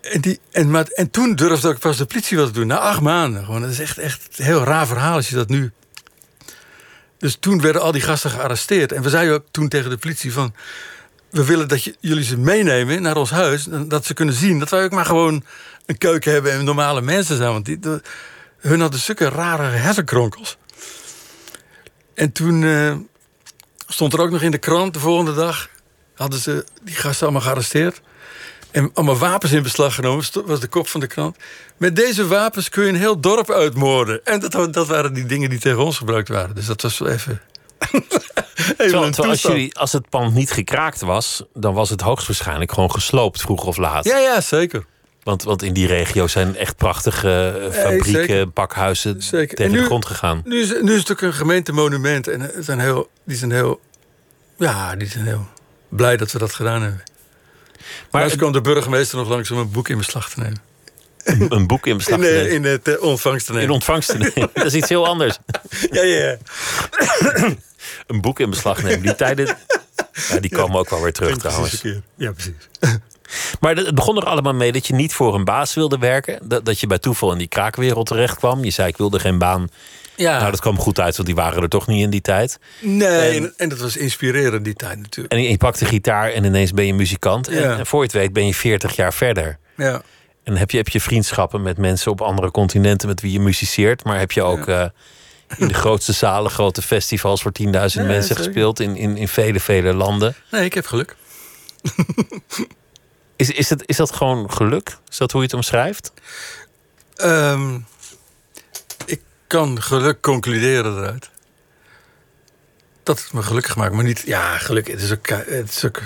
[0.00, 2.66] En, die, en, maar, en toen durfde ook pas de politie wat te doen.
[2.66, 3.44] Na acht maanden.
[3.44, 5.72] Gewoon, dat is echt, echt een heel raar verhaal als je dat nu...
[7.18, 8.92] Dus toen werden al die gasten gearresteerd.
[8.92, 10.54] En we zeiden ook toen tegen de politie van...
[11.30, 13.66] we willen dat je, jullie ze meenemen naar ons huis.
[13.86, 15.44] Dat ze kunnen zien dat wij ook maar gewoon
[15.86, 16.52] een keuken hebben...
[16.52, 17.52] en normale mensen zijn.
[17.52, 17.78] Want die,
[18.68, 20.56] hun hadden zulke rare hersenkronkels.
[22.14, 22.96] En toen eh,
[23.86, 25.68] stond er ook nog in de krant de volgende dag...
[26.14, 28.00] hadden ze die gasten allemaal gearresteerd...
[28.70, 31.36] En allemaal wapens in beslag genomen, was de kop van de krant.
[31.76, 34.24] Met deze wapens kun je een heel dorp uitmoorden.
[34.24, 36.54] En dat, dat waren die dingen die tegen ons gebruikt waren.
[36.54, 37.40] Dus dat was wel even.
[37.78, 38.06] even
[38.76, 39.54] Terwijl, een terwijl als, toestand.
[39.54, 43.76] jullie, als het pand niet gekraakt was, dan was het hoogstwaarschijnlijk gewoon gesloopt, vroeg of
[43.76, 44.04] laat.
[44.04, 44.84] Ja, ja, zeker.
[45.24, 48.46] Want, want in die regio zijn echt prachtige eh, fabrieken, zeker.
[48.46, 49.56] pakhuizen Zeker.
[49.56, 50.40] tegen nu- de grond gegaan.
[50.44, 52.28] Nu is, nu is het ook een gemeentemonument.
[52.28, 53.80] En het zijn heel, die zijn heel.
[54.58, 55.46] Ja, die zijn heel
[55.88, 57.02] blij dat we dat gedaan hebben.
[58.10, 60.58] Maar als kwam de burgemeester nog langs om een boek in beslag te nemen.
[61.24, 62.52] een, een boek in beslag In, te eh, nemen.
[62.52, 63.74] in het eh, ontvangst te In nemen.
[63.74, 64.50] ontvangst te nemen.
[64.54, 65.38] Dat is iets heel anders.
[65.90, 66.36] ja, ja, ja.
[68.06, 69.02] Een boek in beslag nemen.
[69.02, 69.46] Die tijden,
[70.30, 71.82] ja, die komen ook wel weer terug trouwens.
[72.16, 72.52] Ja, precies.
[73.60, 76.38] Maar het begon er allemaal mee dat je niet voor een baas wilde werken.
[76.42, 78.64] Dat, dat je bij toeval in die kraakwereld terecht kwam.
[78.64, 79.68] Je zei ik wilde geen baan.
[80.16, 82.58] Ja, Nou, dat kwam goed uit, want die waren er toch niet in die tijd.
[82.80, 85.34] nee, En- dat was inspirerend die tijd natuurlijk.
[85.34, 87.48] En je, je pakt de gitaar en ineens ben je muzikant.
[87.48, 87.78] En, Ja.
[87.78, 89.58] en voor je het weet ben je 40 jaar verder.
[89.76, 90.02] Ja.
[90.44, 94.04] En heb je, heb je vriendschappen met mensen op andere continenten met wie je muziceert.
[94.04, 94.84] Maar heb je ook eh,
[95.58, 97.70] in de grootste zalen, grote festivals voor 10.000
[98.06, 98.80] mensen gespeeld.
[98.80, 100.34] In, in, in vele, vele landen.
[100.50, 101.16] Nee, ik heb geluk.
[103.36, 104.98] Is, is, het, is dat gewoon geluk?
[105.08, 106.12] Is dat hoe je het omschrijft?
[107.14, 107.78] Ehm,
[109.06, 111.30] ik kan geluk concluderen eruit.
[113.02, 114.22] Dat het me gelukkig maakt, maar niet...
[114.26, 115.28] Ja, geluk, het is ook...
[115.28, 116.02] Het is ook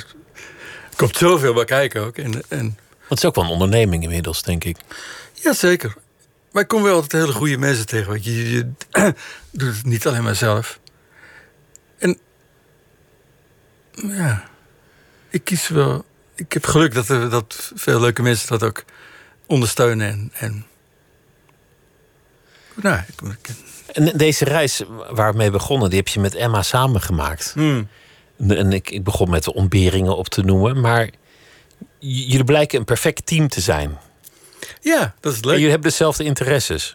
[0.98, 2.16] komt zoveel bij kijken ook.
[2.16, 4.76] En, en, het is ook wel een onderneming inmiddels, denk ik.
[5.32, 5.94] ja, zeker.
[6.52, 8.08] Maar ik kom wel altijd hele goede mensen tegen.
[8.08, 8.72] Want je, je, je
[9.50, 10.78] doet het niet alleen maar zelf.
[11.98, 12.18] En
[13.92, 14.48] ja,
[15.28, 16.04] ik kies wel.
[16.38, 18.84] Ik heb geluk dat, er, dat veel leuke mensen dat ook
[19.46, 20.08] ondersteunen.
[20.08, 20.66] En, en
[22.74, 23.04] nou, ik,
[23.92, 27.52] En deze reis waar we mee begonnen, die heb je met Emma samengemaakt.
[27.54, 27.88] Hmm.
[28.38, 30.80] En- En ik, ik begon met de ontberingen op te noemen.
[30.80, 31.10] Maar
[31.98, 33.98] jullie blijken een perfect team te zijn.
[34.80, 35.54] ja, dat is En leuk.
[35.54, 36.94] jullie hebben dezelfde interesses.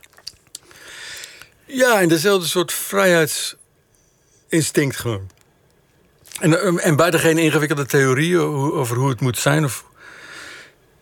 [1.65, 5.29] Ja, en dezelfde soort vrijheidsinstinct gewoon.
[6.39, 8.41] En, eh, en beide geen ingewikkelde theorieën
[8.73, 9.63] over hoe het moet zijn.
[9.63, 9.85] Of,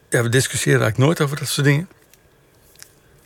[0.10, 1.90] ja, we discussiëren eigenlijk nooit over dat soort dingen.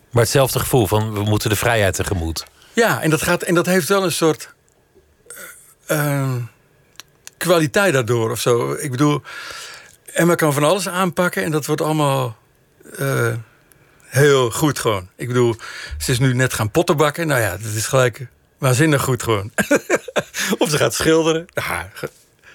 [0.09, 2.45] Maar hetzelfde gevoel van we moeten de vrijheid tegemoet.
[2.73, 4.53] Ja, en dat, gaat, en dat heeft wel een soort
[5.85, 6.35] eh, eh,
[7.37, 8.73] kwaliteit daardoor of zo.
[8.73, 9.21] Ik bedoel,
[10.13, 12.37] Emma kan van alles aanpakken en dat wordt allemaal
[12.97, 13.33] eh,
[14.01, 15.09] heel goed gewoon.
[15.15, 15.55] Ik bedoel,
[15.97, 17.27] ze is nu net gaan pottenbakken.
[17.27, 18.27] Nou ja, dat is gelijk
[18.57, 19.51] waanzinnig goed gewoon.
[20.57, 21.45] of ze gaat schilderen.
[21.53, 21.91] Ja,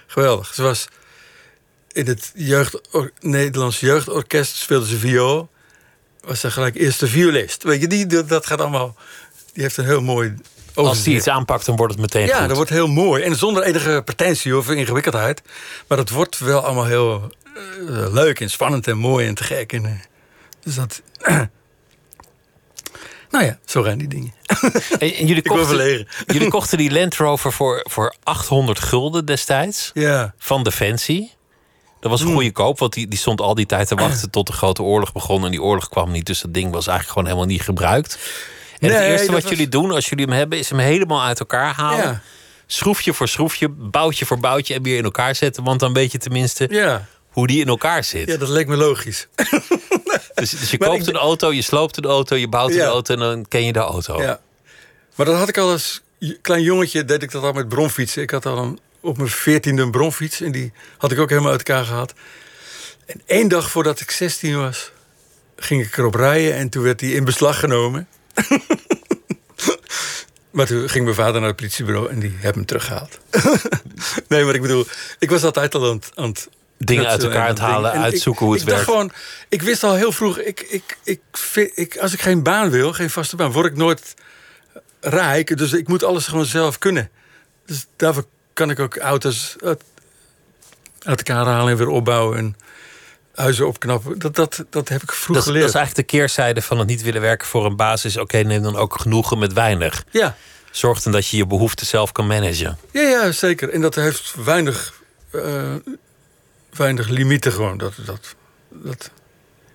[0.07, 0.53] geweldig.
[0.53, 0.87] Ze was
[1.91, 2.81] in het jeugd,
[3.19, 5.49] Nederlands jeugdorkest, speelde ze viool.
[6.21, 7.63] Was ze gelijk eerste violist.
[7.63, 8.95] Weet je, die, dat gaat allemaal...
[9.53, 10.35] Die heeft een heel mooi
[10.73, 12.47] Als die iets aanpakt, dan wordt het meteen Ja, goed.
[12.47, 13.23] dat wordt heel mooi.
[13.23, 15.41] En zonder enige pretentie of ingewikkeldheid.
[15.87, 19.73] Maar dat wordt wel allemaal heel eh, leuk en spannend en mooi en te gek.
[19.73, 19.91] En, eh,
[20.63, 21.01] dus dat...
[23.31, 24.33] nou ja, zo gaan die dingen.
[24.99, 29.91] En, en jullie, kochten, jullie kochten die Land Rover voor, voor 800 gulden destijds.
[29.93, 31.31] Ja, Van Defensie.
[31.99, 34.47] Dat was een goede koop, want die, die stond al die tijd te wachten tot
[34.47, 35.45] de grote oorlog begon.
[35.45, 38.17] En die oorlog kwam niet, dus dat ding was eigenlijk gewoon helemaal niet gebruikt.
[38.79, 40.79] En het Nee, eerste dat wat was- jullie doen als jullie hem hebben, is hem
[40.79, 42.03] helemaal uit elkaar halen.
[42.05, 42.21] ja,
[42.67, 45.63] Schroefje voor schroefje, boutje voor boutje en weer in elkaar zetten.
[45.63, 47.05] Want dan weet je tenminste ja.
[47.31, 48.27] Hoe die in elkaar zit.
[48.27, 49.27] ja, dat leek me logisch.
[50.35, 52.83] Dus, dus je Maar koopt ik- een auto, je sloopt een auto, je bouwt Ja.
[52.83, 54.21] een auto en dan ken je de auto.
[54.21, 54.41] Ja.
[55.15, 56.01] Maar dat had ik al als
[56.41, 58.21] klein jongetje, deed ik dat al met bromfietsen.
[58.21, 61.51] Ik had al een, op mijn veertiende een bromfiets en die had ik ook helemaal
[61.51, 62.13] uit elkaar gehad.
[63.05, 64.91] En één dag voordat ik 16 was,
[65.55, 68.07] ging ik erop rijden en toen werd die in beslag genomen.
[70.51, 73.19] maar toen ging mijn vader naar het politiebureau en die heeft hem teruggehaald.
[74.27, 74.85] nee, maar ik bedoel,
[75.19, 76.11] ik was altijd al aan het...
[76.15, 76.49] Aan het
[76.85, 77.91] Dingen uit elkaar aan aan halen.
[77.93, 78.91] En uitzoeken ik, hoe het ik dacht werkt.
[78.91, 79.11] gewoon,
[79.49, 82.93] ik wist al heel vroeg, ik, ik, ik, vind- ik, als ik geen baan wil,
[82.93, 84.13] geen vaste baan, word ik nooit
[84.99, 85.57] rijk.
[85.57, 87.09] Dus ik moet alles gewoon zelf kunnen.
[87.65, 89.83] Dus daarvoor kan ik ook auto's uit,
[90.99, 92.55] uit elkaar halen en weer opbouwen en
[93.35, 94.19] huizen opknappen.
[94.19, 95.69] Dat, dat, dat heb ik vroeg Dat, is- dat geleerd.
[95.69, 98.17] is eigenlijk de keerzijde van het niet willen werken voor een basis.
[98.17, 100.03] Oké, neem dan ook genoegen met weinig.
[100.11, 100.35] Ja.
[100.71, 102.77] Zorg dan dat je je behoeften zelf kan managen.
[102.91, 103.69] Ja, ja, zeker.
[103.69, 104.93] En dat heeft weinig,
[105.31, 105.75] eh,
[106.77, 107.77] weinig limieten gewoon.
[107.77, 108.35] Dat, dat,
[108.69, 109.11] dat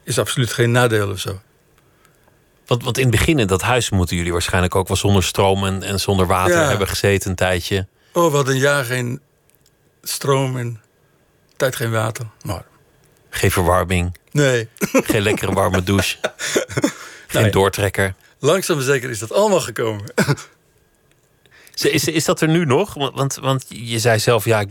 [0.05, 1.41] is absoluut geen nadeel of zo.
[2.67, 5.65] Want, want in het begin in dat huis moeten jullie waarschijnlijk ook wel zonder stroom
[5.67, 6.69] en, en zonder water Ja.
[6.69, 7.87] hebben gezeten een tijdje.
[8.13, 9.21] Oh, we hadden een jaar geen
[10.03, 10.81] stroom en
[11.57, 12.27] tijd geen water.
[12.43, 12.61] Nou,
[13.31, 14.69] Geen verwarming, nee.
[15.11, 16.17] geen lekkere warme douche.
[17.27, 18.15] Geen doortrekker.
[18.39, 20.05] Langzaam maar zeker is dat allemaal gekomen.
[21.75, 22.95] Is, is, is dat er nu nog?
[22.95, 24.65] Want, want, want je zei zelf, ja,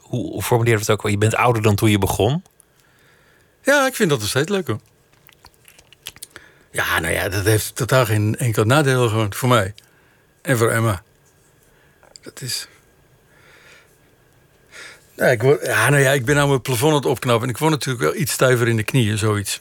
[0.00, 1.12] hoe, formuleerde het ook wel?
[1.12, 2.42] Je bent ouder dan toen je begon.
[3.62, 4.80] Ja, ik vind dat nog steeds leuk hoor.
[6.70, 9.74] Ja, nou ja, dat heeft totaal geen enkel nadeel gewoon voor mij.
[10.42, 11.02] En voor Emma.
[12.22, 12.68] Dat is...
[15.16, 17.42] Ja, ik, word, ja, nou ja, ik ben nou mijn plafond aan het opknappen.
[17.48, 19.60] En ik word natuurlijk wel iets stijver in de knieën, zoiets.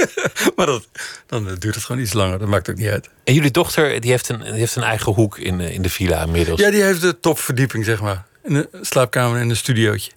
[0.56, 0.88] maar dat,
[1.26, 2.38] dan duurt het gewoon iets langer.
[2.38, 3.08] Dat maakt ook niet uit.
[3.24, 5.90] En jullie dochter die heeft een, die heeft een eigen hoek in, de- in de
[5.90, 6.60] villa inmiddels.
[6.60, 8.24] Ja, die heeft de topverdieping, zeg maar.
[8.46, 10.10] Een slaapkamer en een studiootje.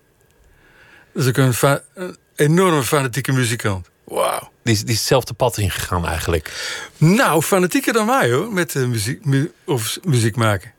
[1.14, 3.90] Dus ik een, fa- een enorme fanatieke muzikant.
[4.04, 4.52] Wauw.
[4.64, 6.52] Die, is, die is hetzelfde pad ingegaan eigenlijk.
[6.98, 10.74] Nou, fanatieker dan mij hoor, met eh, muziek, mu- of muziek maken.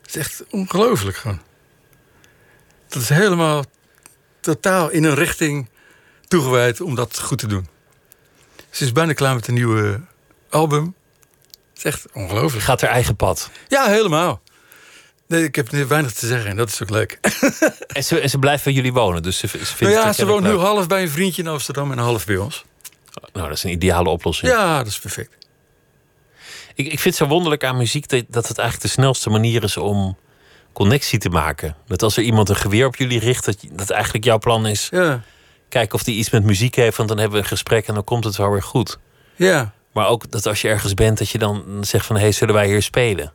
[0.00, 1.40] Het is echt ongelooflijk gewoon.
[2.88, 3.64] Dat is helemaal
[4.40, 5.68] totaal in een richting
[6.28, 7.68] toegewijd om dat goed te doen.
[8.70, 10.00] Ze is bijna klaar met een nieuwe
[10.50, 10.94] album.
[11.68, 12.64] Het is echt ongelooflijk.
[12.64, 13.50] Gaat haar eigen pad.
[13.68, 14.40] Ja, helemaal.
[15.30, 17.18] Nee, ik heb weinig te zeggen en dat is ook leuk.
[17.86, 19.22] En ze, en ze blijft bij jullie wonen.
[19.22, 21.92] Dus ze, ze vindt Nou ja, ze woont nu half bij een vriendje in Amsterdam
[21.92, 22.64] en half bij ons.
[23.32, 24.52] Nou, dat is een ideale oplossing.
[24.52, 25.36] Ja, dat is perfect.
[26.74, 29.62] Ik, ik vind het zo wonderlijk aan muziek dat, dat het eigenlijk de snelste manier
[29.62, 30.16] is om
[30.72, 31.76] connectie te maken.
[31.86, 34.88] Dat als er iemand een geweer op jullie richt, dat, dat eigenlijk jouw plan is.
[34.90, 35.22] Ja,
[35.68, 38.04] Kijken of die iets met muziek heeft, want dan hebben we een gesprek en dan
[38.04, 38.98] komt het wel weer goed.
[39.36, 39.72] ja.
[39.92, 42.54] Maar ook dat als je ergens bent, dat je dan zegt van hé, hey, zullen
[42.54, 43.32] wij hier spelen?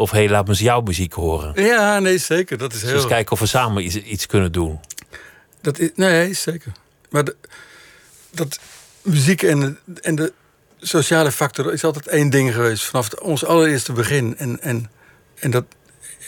[0.00, 1.62] Of hé, hey, laat me eens jouw muziek horen.
[1.64, 2.58] Ja, nee, zeker.
[2.58, 2.92] Dat is heel...
[2.92, 4.80] Dus kijken of we samen iets, iets kunnen doen.
[5.60, 6.72] Dat is, nee, zeker.
[7.10, 7.36] Maar de-
[8.30, 8.58] dat
[9.02, 10.32] muziek en, de- en de
[10.78, 14.36] sociale factor is altijd één ding geweest vanaf het, ons allereerste begin.
[14.38, 14.90] En, en,
[15.34, 15.64] en dat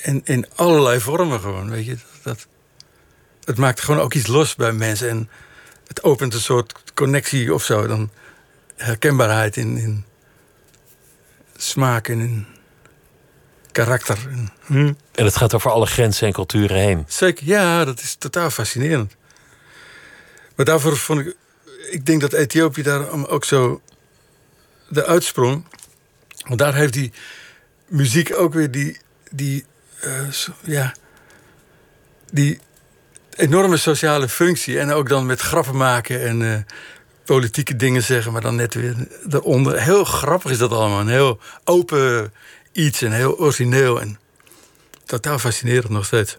[0.02, 1.96] en in allerlei vormen gewoon, weet je.
[2.22, 2.46] Dat,
[3.44, 5.08] het maakt gewoon ook iets los bij mensen.
[5.08, 5.30] En
[5.86, 7.86] het opent een soort connectie of zo.
[7.86, 8.10] Dan
[8.76, 10.04] herkenbaarheid in, in
[11.56, 12.46] smaak en in
[13.72, 14.18] karakter.
[14.30, 14.92] En, hm.
[15.14, 17.04] En het gaat over alle grenzen en culturen heen.
[17.08, 19.16] Zeker, ja, dat is totaal fascinerend.
[20.56, 21.36] Maar daarvoor vond ik...
[21.90, 23.80] Ik denk dat Ethiopië daar ook zo
[24.88, 25.64] de uitsprong.
[26.46, 27.12] Want daar heeft die
[27.86, 28.98] muziek ook weer die...
[29.30, 29.64] die
[30.04, 30.28] uh,
[30.62, 30.94] ja,
[32.30, 32.60] die
[33.36, 34.78] enorme sociale functie.
[34.78, 36.56] En ook dan met grappen maken en uh,
[37.24, 38.94] politieke dingen zeggen, maar dan net weer
[39.30, 39.80] eronder.
[39.80, 41.00] Heel grappig is dat allemaal.
[41.00, 42.32] Een heel open
[42.72, 44.18] iets en heel origineel en
[45.04, 46.38] totaal fascinerend nog steeds.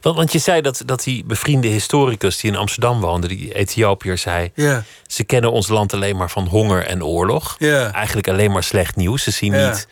[0.00, 4.18] Want, want je zei dat, dat die bevriende historicus die in Amsterdam woonde, die Ethiopiër,
[4.18, 4.84] zei: ja.
[5.06, 7.56] Ze kennen ons land alleen maar van honger en oorlog.
[7.58, 7.92] Ja.
[7.92, 9.22] Eigenlijk alleen maar slecht nieuws.
[9.22, 9.88] Ze zien niet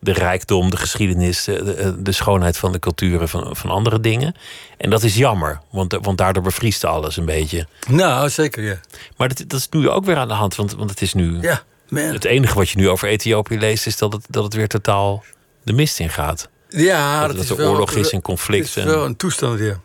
[0.00, 4.34] de rijkdom, de geschiedenis, de, de, de schoonheid van de culturen van, van andere dingen.
[4.76, 7.66] En dat is jammer, want, want daardoor bevriest alles een beetje.
[7.88, 8.80] Nou, zeker, ja.
[9.16, 11.40] Maar dat, dat is nu ook weer aan de hand, want, want het is nu.
[11.40, 12.02] Ja, man.
[12.02, 15.24] Het enige wat je nu over Ethiopië leest, is dat het, dat het weer totaal
[15.62, 16.48] de mist in gaat.
[16.68, 18.66] Ja, Dat, dat, dat is er wel, oorlog is en Het conflict.
[18.66, 19.80] is en- wel een toestand, ja.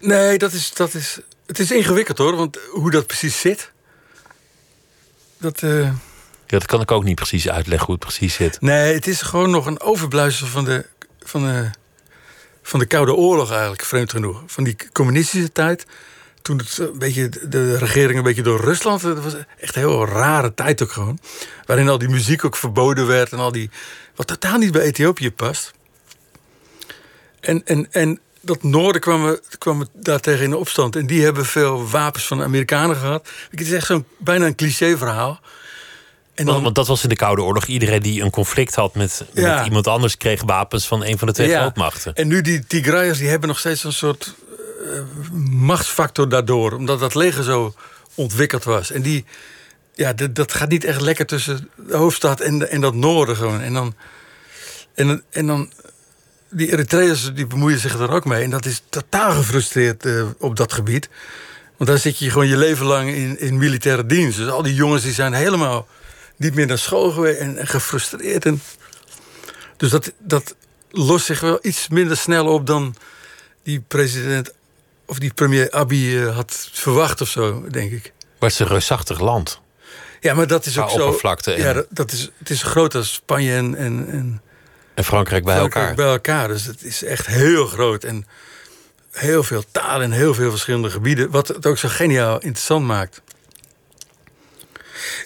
[0.00, 1.18] Nee, dat is, dat is...
[1.46, 2.36] Het is ingewikkeld, hoor.
[2.36, 3.70] Want hoe dat precies zit...
[5.38, 5.62] Dat...
[5.62, 5.94] eh, Ja,
[6.46, 8.60] dat kan ik ook niet precies uitleggen hoe het precies zit.
[8.60, 10.86] Nee, het is gewoon nog een overblijfsel van de,
[11.22, 11.70] van de,
[12.62, 14.42] van de Koude Oorlog eigenlijk, vreemd genoeg.
[14.46, 15.86] Van die communistische tijd.
[16.44, 19.02] Toen het een beetje, de regering een beetje door Rusland...
[19.02, 21.18] Dat was echt een heel rare tijd ook gewoon.
[21.66, 23.70] Waarin al die muziek ook verboden werd en al die...
[24.14, 25.72] Wat totaal niet bij Ethiopië past.
[27.40, 30.96] En, en, en dat noorden kwam, kwam daar tegen in opstand.
[30.96, 33.28] En die hebben veel wapens van de Amerikanen gehad.
[33.50, 35.40] Het is echt zo'n bijna een cliché verhaal.
[36.34, 37.66] En Want, want dat was in de Koude Oorlog.
[37.66, 39.56] Iedereen die een conflict had met, Ja.
[39.56, 40.16] met iemand anders...
[40.16, 41.60] kreeg wapens van een van de twee Ja.
[41.60, 42.14] grootmachten.
[42.14, 44.34] En nu die Tigrayers, die hebben nog steeds een soort
[45.50, 46.72] machtsfactor daardoor.
[46.72, 47.74] Omdat dat leger zo
[48.14, 48.90] ontwikkeld was.
[48.90, 49.24] En die,
[49.94, 53.60] ja, dat, gaat niet echt lekker tussen de hoofdstad en, en dat noorden gewoon.
[53.60, 53.94] En dan,
[54.94, 55.72] en, en dan,
[56.50, 58.42] die Eritreërs, die bemoeien zich er ook mee.
[58.42, 61.08] En dat is totaal gefrustreerd eh, op dat gebied.
[61.76, 64.38] Want daar zit je gewoon je leven lang in, in militaire dienst.
[64.38, 65.86] Dus al die jongens die zijn helemaal
[66.36, 68.46] niet meer naar school geweest en, en gefrustreerd.
[68.46, 68.62] En,
[69.76, 70.54] dus dat, dat
[70.90, 72.94] lost zich wel iets minder snel op dan
[73.62, 74.52] die president
[75.06, 78.12] of die premier Abiy eh, had verwacht of zo, denk ik.
[78.38, 79.60] Maar het is een reusachtig land.
[80.20, 81.18] Ja, maar dat is ook zo.
[81.44, 84.42] en- Ja, dat, dat is, het is zo groot als Spanje en, en, en
[84.94, 86.04] En Frankrijk bij Frankrijk elkaar.
[86.04, 86.48] bij elkaar.
[86.48, 88.26] Dus het is echt heel groot en
[89.10, 91.30] heel veel talen en heel veel verschillende gebieden.
[91.30, 93.20] Wat het ook zo geniaal interessant maakt.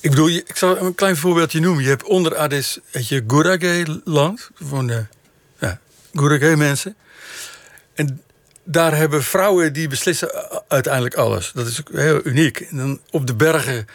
[0.01, 1.83] Ik bedoel, ik zal een klein voorbeeldje noemen.
[1.83, 4.51] Je hebt onder Addis het je Gurage-land.
[4.55, 5.07] Van de
[5.59, 5.81] ja,
[6.15, 6.97] Gurage-mensen.
[7.95, 8.23] En
[8.71, 11.51] daar hebben vrouwen die beslissen u- uiteindelijk alles.
[11.55, 12.61] Dat is ook heel uniek.
[12.61, 13.87] En dan op de bergen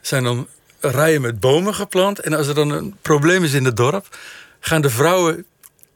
[0.00, 0.46] zijn dan
[0.80, 2.18] rijen met bomen geplant.
[2.20, 4.16] En als er dan een probleem is in het dorp,
[4.60, 5.44] gaan de vrouwen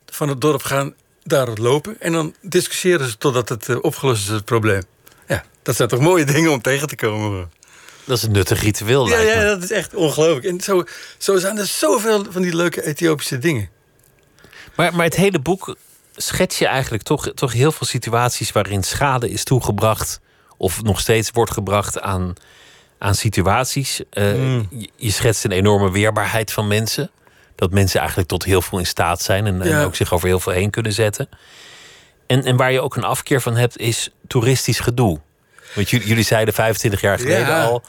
[0.07, 1.97] van het dorp gaan daar lopen.
[2.01, 4.83] En dan discussiëren ze totdat het eh, opgelost is, het probleem.
[5.29, 7.51] Ja, dat zijn toch mooie dingen om tegen te komen.
[8.05, 10.45] Dat is een nuttig ritueel, Ja, ja, dat is echt ongelooflijk.
[10.47, 10.85] En zo,
[11.18, 13.68] zo zijn er zoveel van die leuke Ethiopische dingen.
[14.77, 15.77] Maar, maar het hele boek
[16.17, 20.21] schets je eigenlijk toch, toch heel veel situaties waarin schade is toegebracht.
[20.57, 22.33] of nog steeds wordt gebracht aan,
[22.99, 24.01] aan situaties.
[24.11, 24.67] Eh, Mm.
[24.71, 27.11] je, je schetst een enorme weerbaarheid van mensen.
[27.57, 30.41] Dat mensen eigenlijk tot heel veel in staat zijn en, en ook zich over heel
[30.41, 31.29] veel heen kunnen zetten.
[32.27, 35.21] En, en waar je ook een afkeer van hebt, is toeristisch gedoe.
[35.75, 37.65] Want jullie, jullie zeiden 25 jaar geleden Ja.
[37.65, 37.83] al.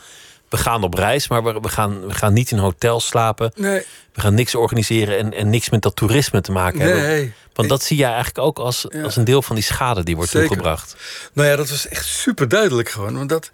[0.56, 3.52] We gaan op reis, maar we, we, gaan, we gaan niet in hotels slapen.
[3.56, 7.02] Nee, We gaan niks organiseren en, en niks met dat toerisme te maken hebben.
[7.02, 7.34] nee.
[7.54, 9.04] Want dat zie jij eigenlijk ook als, Ja.
[9.04, 10.48] als een deel van die schade die wordt Zeker.
[10.48, 10.96] toegebracht.
[11.34, 13.18] Nou ja, dat was echt super duidelijk gewoon.
[13.18, 13.50] Want dat.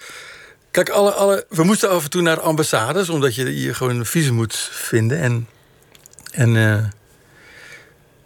[0.71, 4.05] Kijk, alle, alle, we moesten af en toe naar ambassades, omdat je hier gewoon een
[4.05, 5.19] visum moet vinden.
[5.19, 5.47] En,
[6.31, 6.83] en, eh,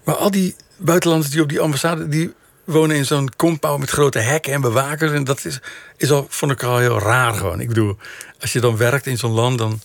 [0.03, 4.19] maar al die buitenlanders die op die ambassade, die wonen in zo'n compound met grote
[4.19, 5.11] hekken en bewakers.
[5.11, 5.59] En dat is,
[5.97, 7.59] is al, vond ik al heel raar gewoon.
[7.59, 7.97] Ik bedoel,
[8.39, 9.81] als je dan werkt in zo'n land, dan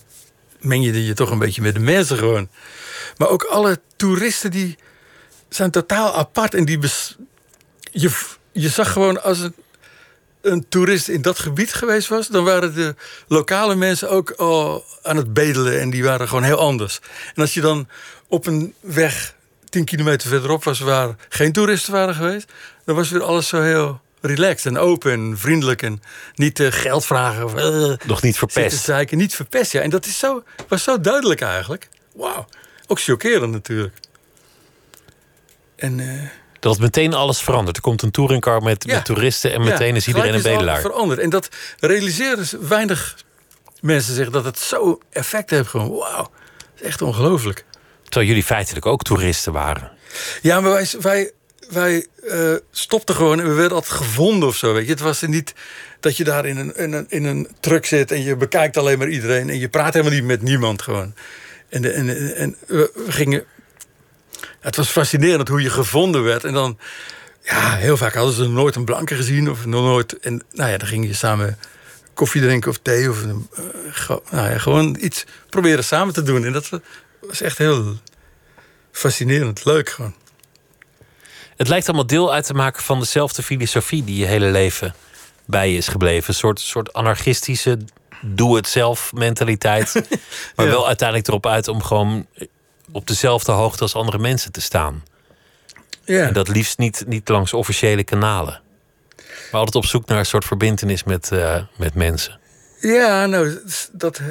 [0.59, 2.49] meng je je toch een beetje met de mensen gewoon.
[3.17, 4.77] Maar ook alle toeristen die
[5.49, 6.79] zijn totaal apart en die
[7.91, 8.11] je,
[8.51, 9.55] je zag gewoon als een,
[10.41, 12.95] een toerist in dat gebied geweest was, dan waren de
[13.27, 16.99] lokale mensen ook al aan het bedelen en die waren gewoon heel anders.
[17.35, 17.87] En als je dan
[18.27, 19.35] op een weg
[19.69, 22.51] 10 kilometer verderop was waar geen toeristen waren geweest,
[22.85, 26.01] dan was weer alles zo heel relaxed en open en vriendelijk en
[26.35, 28.83] niet eh, geld vragen of eh, Nog niet verpest.
[28.83, 29.71] zeiken, niet verpest.
[29.71, 29.81] Ja.
[29.81, 31.89] En dat is zo, was zo duidelijk eigenlijk.
[32.15, 32.47] Wauw.
[32.87, 33.95] Ook chockerend natuurlijk.
[35.75, 36.27] En eh,
[36.59, 37.75] Dat meteen alles verandert.
[37.75, 38.95] Er komt een touringcar met, Ja.
[38.95, 40.81] met toeristen en meteen Ja, is iedereen een bedelaar.
[40.81, 41.19] veranderd.
[41.19, 41.49] En dat
[41.79, 43.15] realiseren ze- weinig
[43.79, 45.69] mensen zich dat het zo effect heeft.
[45.69, 46.31] Gewoon, wauw,
[46.81, 47.65] echt ongelooflijk.
[48.03, 49.91] Terwijl jullie feitelijk ook toeristen waren.
[50.41, 51.31] Ja, maar wij, wij,
[51.71, 54.73] wij eh, stopten gewoon en we werden altijd gevonden of zo.
[54.73, 54.91] Weet je.
[54.91, 55.53] Het was niet
[55.99, 58.97] dat je daar in een, in, een, in een truck zit en je bekijkt alleen
[58.97, 61.13] maar iedereen en je praat helemaal niet met niemand gewoon.
[61.69, 63.43] En, en, en we, gingen.
[64.59, 66.43] Het was fascinerend hoe je gevonden werd.
[66.43, 66.77] En dan,
[67.41, 70.19] ja, heel vaak hadden ze nooit een blanke gezien of nog nooit.
[70.19, 71.57] En nou ja, dan ging je samen
[72.13, 73.29] koffie drinken of thee of eh,
[74.07, 76.45] nou ja, gewoon iets proberen samen te doen.
[76.45, 76.69] En dat
[77.21, 77.97] was echt heel
[78.91, 80.15] fascinerend, leuk gewoon.
[81.61, 84.93] Het lijkt allemaal deel uit te maken van dezelfde filosofie die je hele leven
[85.45, 86.29] bij je is gebleven.
[86.29, 87.77] Een soort, soort anarchistische
[88.21, 89.93] doe-het-zelf mentaliteit.
[90.55, 92.27] maar wel uiteindelijk erop uit om gewoon
[92.91, 95.03] op dezelfde hoogte als andere mensen te staan.
[96.03, 96.27] Ja.
[96.27, 98.61] En dat liefst niet, niet langs officiële kanalen.
[99.17, 102.39] Maar altijd op zoek naar een soort verbindenis met, eh, met mensen.
[102.79, 103.59] Ja, nou,
[103.91, 104.21] dat,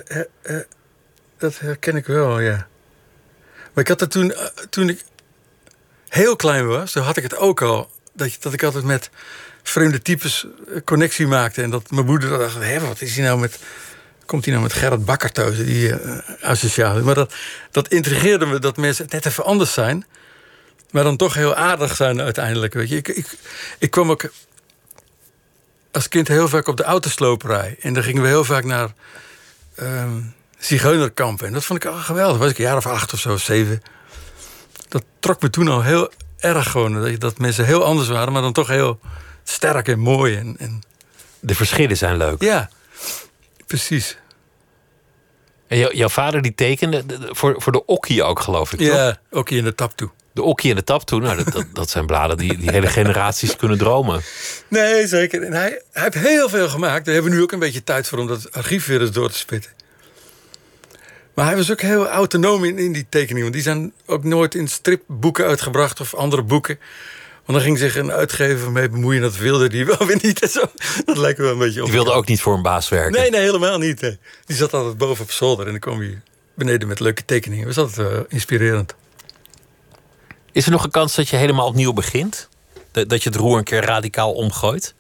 [1.39, 2.67] dat herken ik wel, ja.
[3.73, 5.05] Maar ik had het toen, eh, toen ik
[6.11, 7.91] heel klein was, toen had ik het ook al.
[8.13, 9.11] Dat, dat ik altijd met
[9.63, 11.63] vreemde types eh, connectie maakte.
[11.63, 13.59] En dat mijn moeder dacht, hé, wat is hij nou met...
[14.27, 15.95] Komt hij nou met Gerrit Bakker thuis, die
[16.43, 17.03] asociaal.
[17.03, 17.35] Maar dat,
[17.71, 20.07] dat intrigeerde me, dat mensen net even anders zijn.
[20.91, 22.97] Maar dan toch heel aardig zijn uiteindelijk, weet je.
[22.97, 23.27] Ik, ik,
[23.79, 24.31] ik kwam ook
[25.91, 27.77] als kind heel vaak op de autosloperij.
[27.81, 28.93] En dan gingen we heel vaak naar
[29.75, 30.19] ehm
[30.61, 31.47] zigeunerkampen.
[31.47, 32.39] En dat vond ik al geweldig.
[32.39, 33.83] Was ik een jaar of acht of zo, zeven.
[34.91, 37.19] Dat trok me toen al heel erg gewoon.
[37.19, 39.01] Dat, mensen heel anders waren, maar dan toch heel
[39.45, 40.37] sterk en mooi.
[40.37, 40.83] En, en
[41.41, 42.43] De verschillen zijn leuk.
[42.43, 42.71] ja,
[43.67, 44.17] precies.
[45.67, 48.79] En jou- jouw vader die tekende de- de- voor, voor de okkie ook, geloof ik.
[48.79, 48.89] toch?
[48.89, 50.11] Ja, ook hier in de tap toe.
[50.33, 51.21] De okkie en de tap toe.
[51.21, 54.21] Nou, dat, dat, dat zijn bladen die, die hele generaties kunnen dromen.
[54.69, 55.43] Nee, zeker.
[55.43, 57.05] En hij, hij heeft heel veel gemaakt.
[57.05, 59.31] Daar hebben we nu ook een beetje tijd voor om dat archief weer eens door
[59.31, 59.71] te spitten.
[61.35, 63.43] Maar hij was ook heel autonoom in, in die tekeningen.
[63.43, 66.79] Want die zijn ook nooit in stripboeken uitgebracht of andere boeken.
[67.45, 69.23] Want dan ging zich een uitgever mee bemoeien.
[69.23, 70.41] Dat wilde die wel weer niet.
[70.43, 70.65] En zo.
[71.05, 71.87] Dat lijkt me wel een beetje op.
[71.87, 73.21] Die wilde ook niet voor een baas werken.
[73.21, 74.01] Nee, nee, helemaal niet.
[74.01, 74.11] hè.
[74.45, 75.65] Die zat altijd boven op zolder.
[75.65, 76.23] En dan kwam hij
[76.55, 77.67] beneden met leuke tekeningen.
[77.67, 78.95] Dat was altijd wel inspirerend.
[80.53, 82.49] Is er nog een kans dat je helemaal opnieuw begint?
[82.93, 84.95] Dat, dat je het roer een keer radicaal omgooit?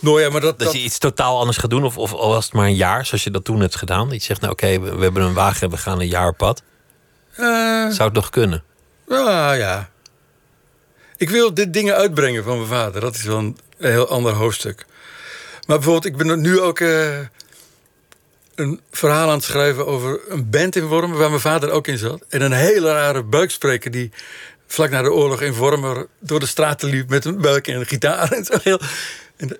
[0.00, 1.84] Nou ja, maar dat, Dat, dat, je iets totaal anders gaat doen?
[1.84, 4.08] Of, of al was het maar een jaar, zoals je dat toen hebt gedaan?
[4.08, 6.28] Dat je zegt, nou oké, we, we hebben een wagen en we gaan een jaar
[6.28, 6.62] op pad.
[7.36, 7.46] eh,
[7.90, 8.62] Zou het nog kunnen?
[9.08, 9.90] Ja, ja.
[11.16, 13.00] Ik wil dit dingen uitbrengen van mijn vader.
[13.00, 14.86] Dat is wel een heel ander hoofdstuk.
[15.66, 17.18] Maar bijvoorbeeld, ik ben nu ook eh,
[18.54, 21.18] een verhaal aan het schrijven over een band in Wormen...
[21.18, 22.24] waar mijn vader ook in zat.
[22.28, 24.10] En een hele rare buikspreker die
[24.66, 26.06] vlak na de oorlog in Wormen...
[26.20, 28.32] door de straten liep met een buik en een gitaar.
[28.32, 28.80] En, zo heel,
[29.36, 29.58] en,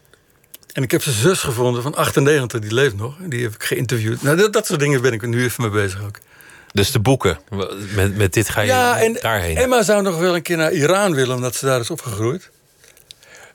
[0.76, 3.16] en ik heb zijn zus gevonden van 98, die leeft nog.
[3.20, 4.22] Die heb ik geïnterviewd.
[4.22, 6.18] Nou, dat, dat soort dingen ben ik nu even mee bezig ook.
[6.72, 7.38] Dus de boeken,
[7.94, 9.56] met, met dit ga je Ja, en daarheen.
[9.56, 12.50] Emma zou nog wel een keer naar Iran willen, omdat ze daar is opgegroeid.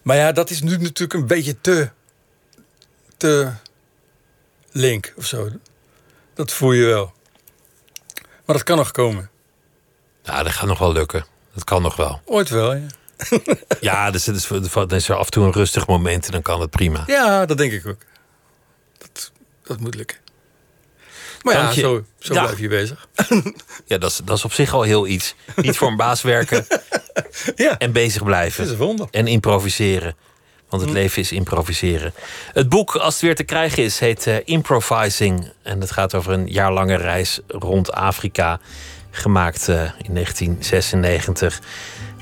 [0.02, 1.90] Maar ja, dat is nu natuurlijk een beetje te.
[3.18, 3.52] te.
[4.72, 5.50] link of zo.
[6.34, 7.14] Dat voel je wel.
[8.46, 9.30] Maar dat kan nog komen.
[10.24, 11.26] Ja, dat gaat nog wel lukken.
[11.54, 12.22] Dat kan nog wel.
[12.26, 12.88] Ooit wel, ja.
[13.80, 16.62] Ja, dus, dus, dan is er af en toe een rustig moment en dan kan
[16.62, 17.04] het prima.
[17.08, 18.00] Ja, dat denk ik ook.
[18.98, 19.32] Dat,
[19.64, 20.18] dat moet lukken.
[21.42, 21.80] Maar Dank ja, je.
[21.82, 22.44] zo, zo Ja.
[22.44, 23.08] blijf je bezig.
[23.86, 25.36] Ja, dat is, dat is op zich al heel iets.
[25.56, 26.66] Niet voor een baas werken
[27.56, 28.64] Ja, en bezig blijven.
[28.64, 29.08] is een wonder.
[29.12, 30.16] En improviseren.
[30.70, 32.14] Want het leven is improviseren.
[32.54, 35.52] Het boek, als het weer te krijgen is, heet eh, Improvising.
[35.62, 38.60] En het gaat over een jaarlange reis rond Afrika.
[39.12, 41.62] Gemaakt eh, in 1996.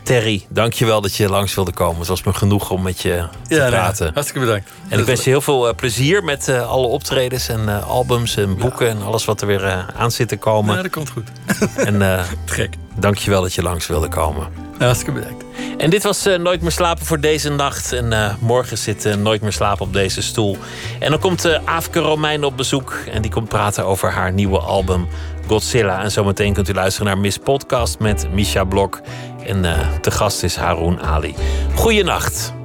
[0.10, 2.00] Terry, dankjewel dat je langs wilde komen.
[2.00, 4.12] Het was me genoeg om met je te Ja, praten.
[4.14, 4.70] hartstikke bedankt.
[4.88, 8.36] En ik wens je heel veel eh, plezier met eh, alle optredens en eh, albums
[8.38, 10.76] en boeken en alles wat er weer aan zit te komen.
[10.76, 11.30] Ja, dat komt goed.
[11.88, 11.98] En
[12.46, 12.74] Te gek.
[12.96, 14.48] dankjewel dat je langs wilde komen.
[14.78, 15.44] Hartstikke bedankt.
[15.78, 17.94] En dit was Nooit meer slapen voor deze nacht.
[17.94, 20.58] En morgen zit Nooit meer slapen op deze stoel.
[21.00, 22.94] En dan komt uh, Aafke Romein op bezoek.
[23.12, 25.08] En die komt praten over haar nieuwe album
[25.48, 26.02] Godzilla.
[26.02, 29.02] En zometeen kunt u luisteren naar Miss Podcast met Misha Blok.
[29.50, 31.36] En eh te gast is Haroon Ali.
[31.76, 32.59] Goeienacht.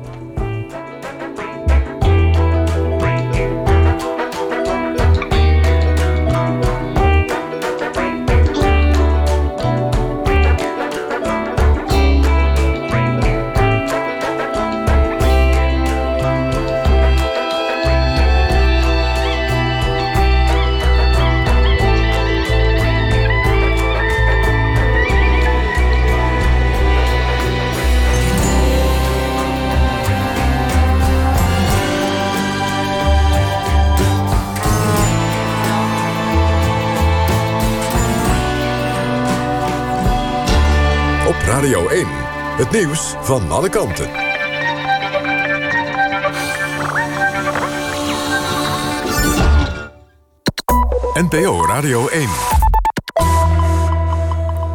[42.57, 44.11] Het nieuws van alle kanten.
[51.15, 52.64] NPO Radio 1.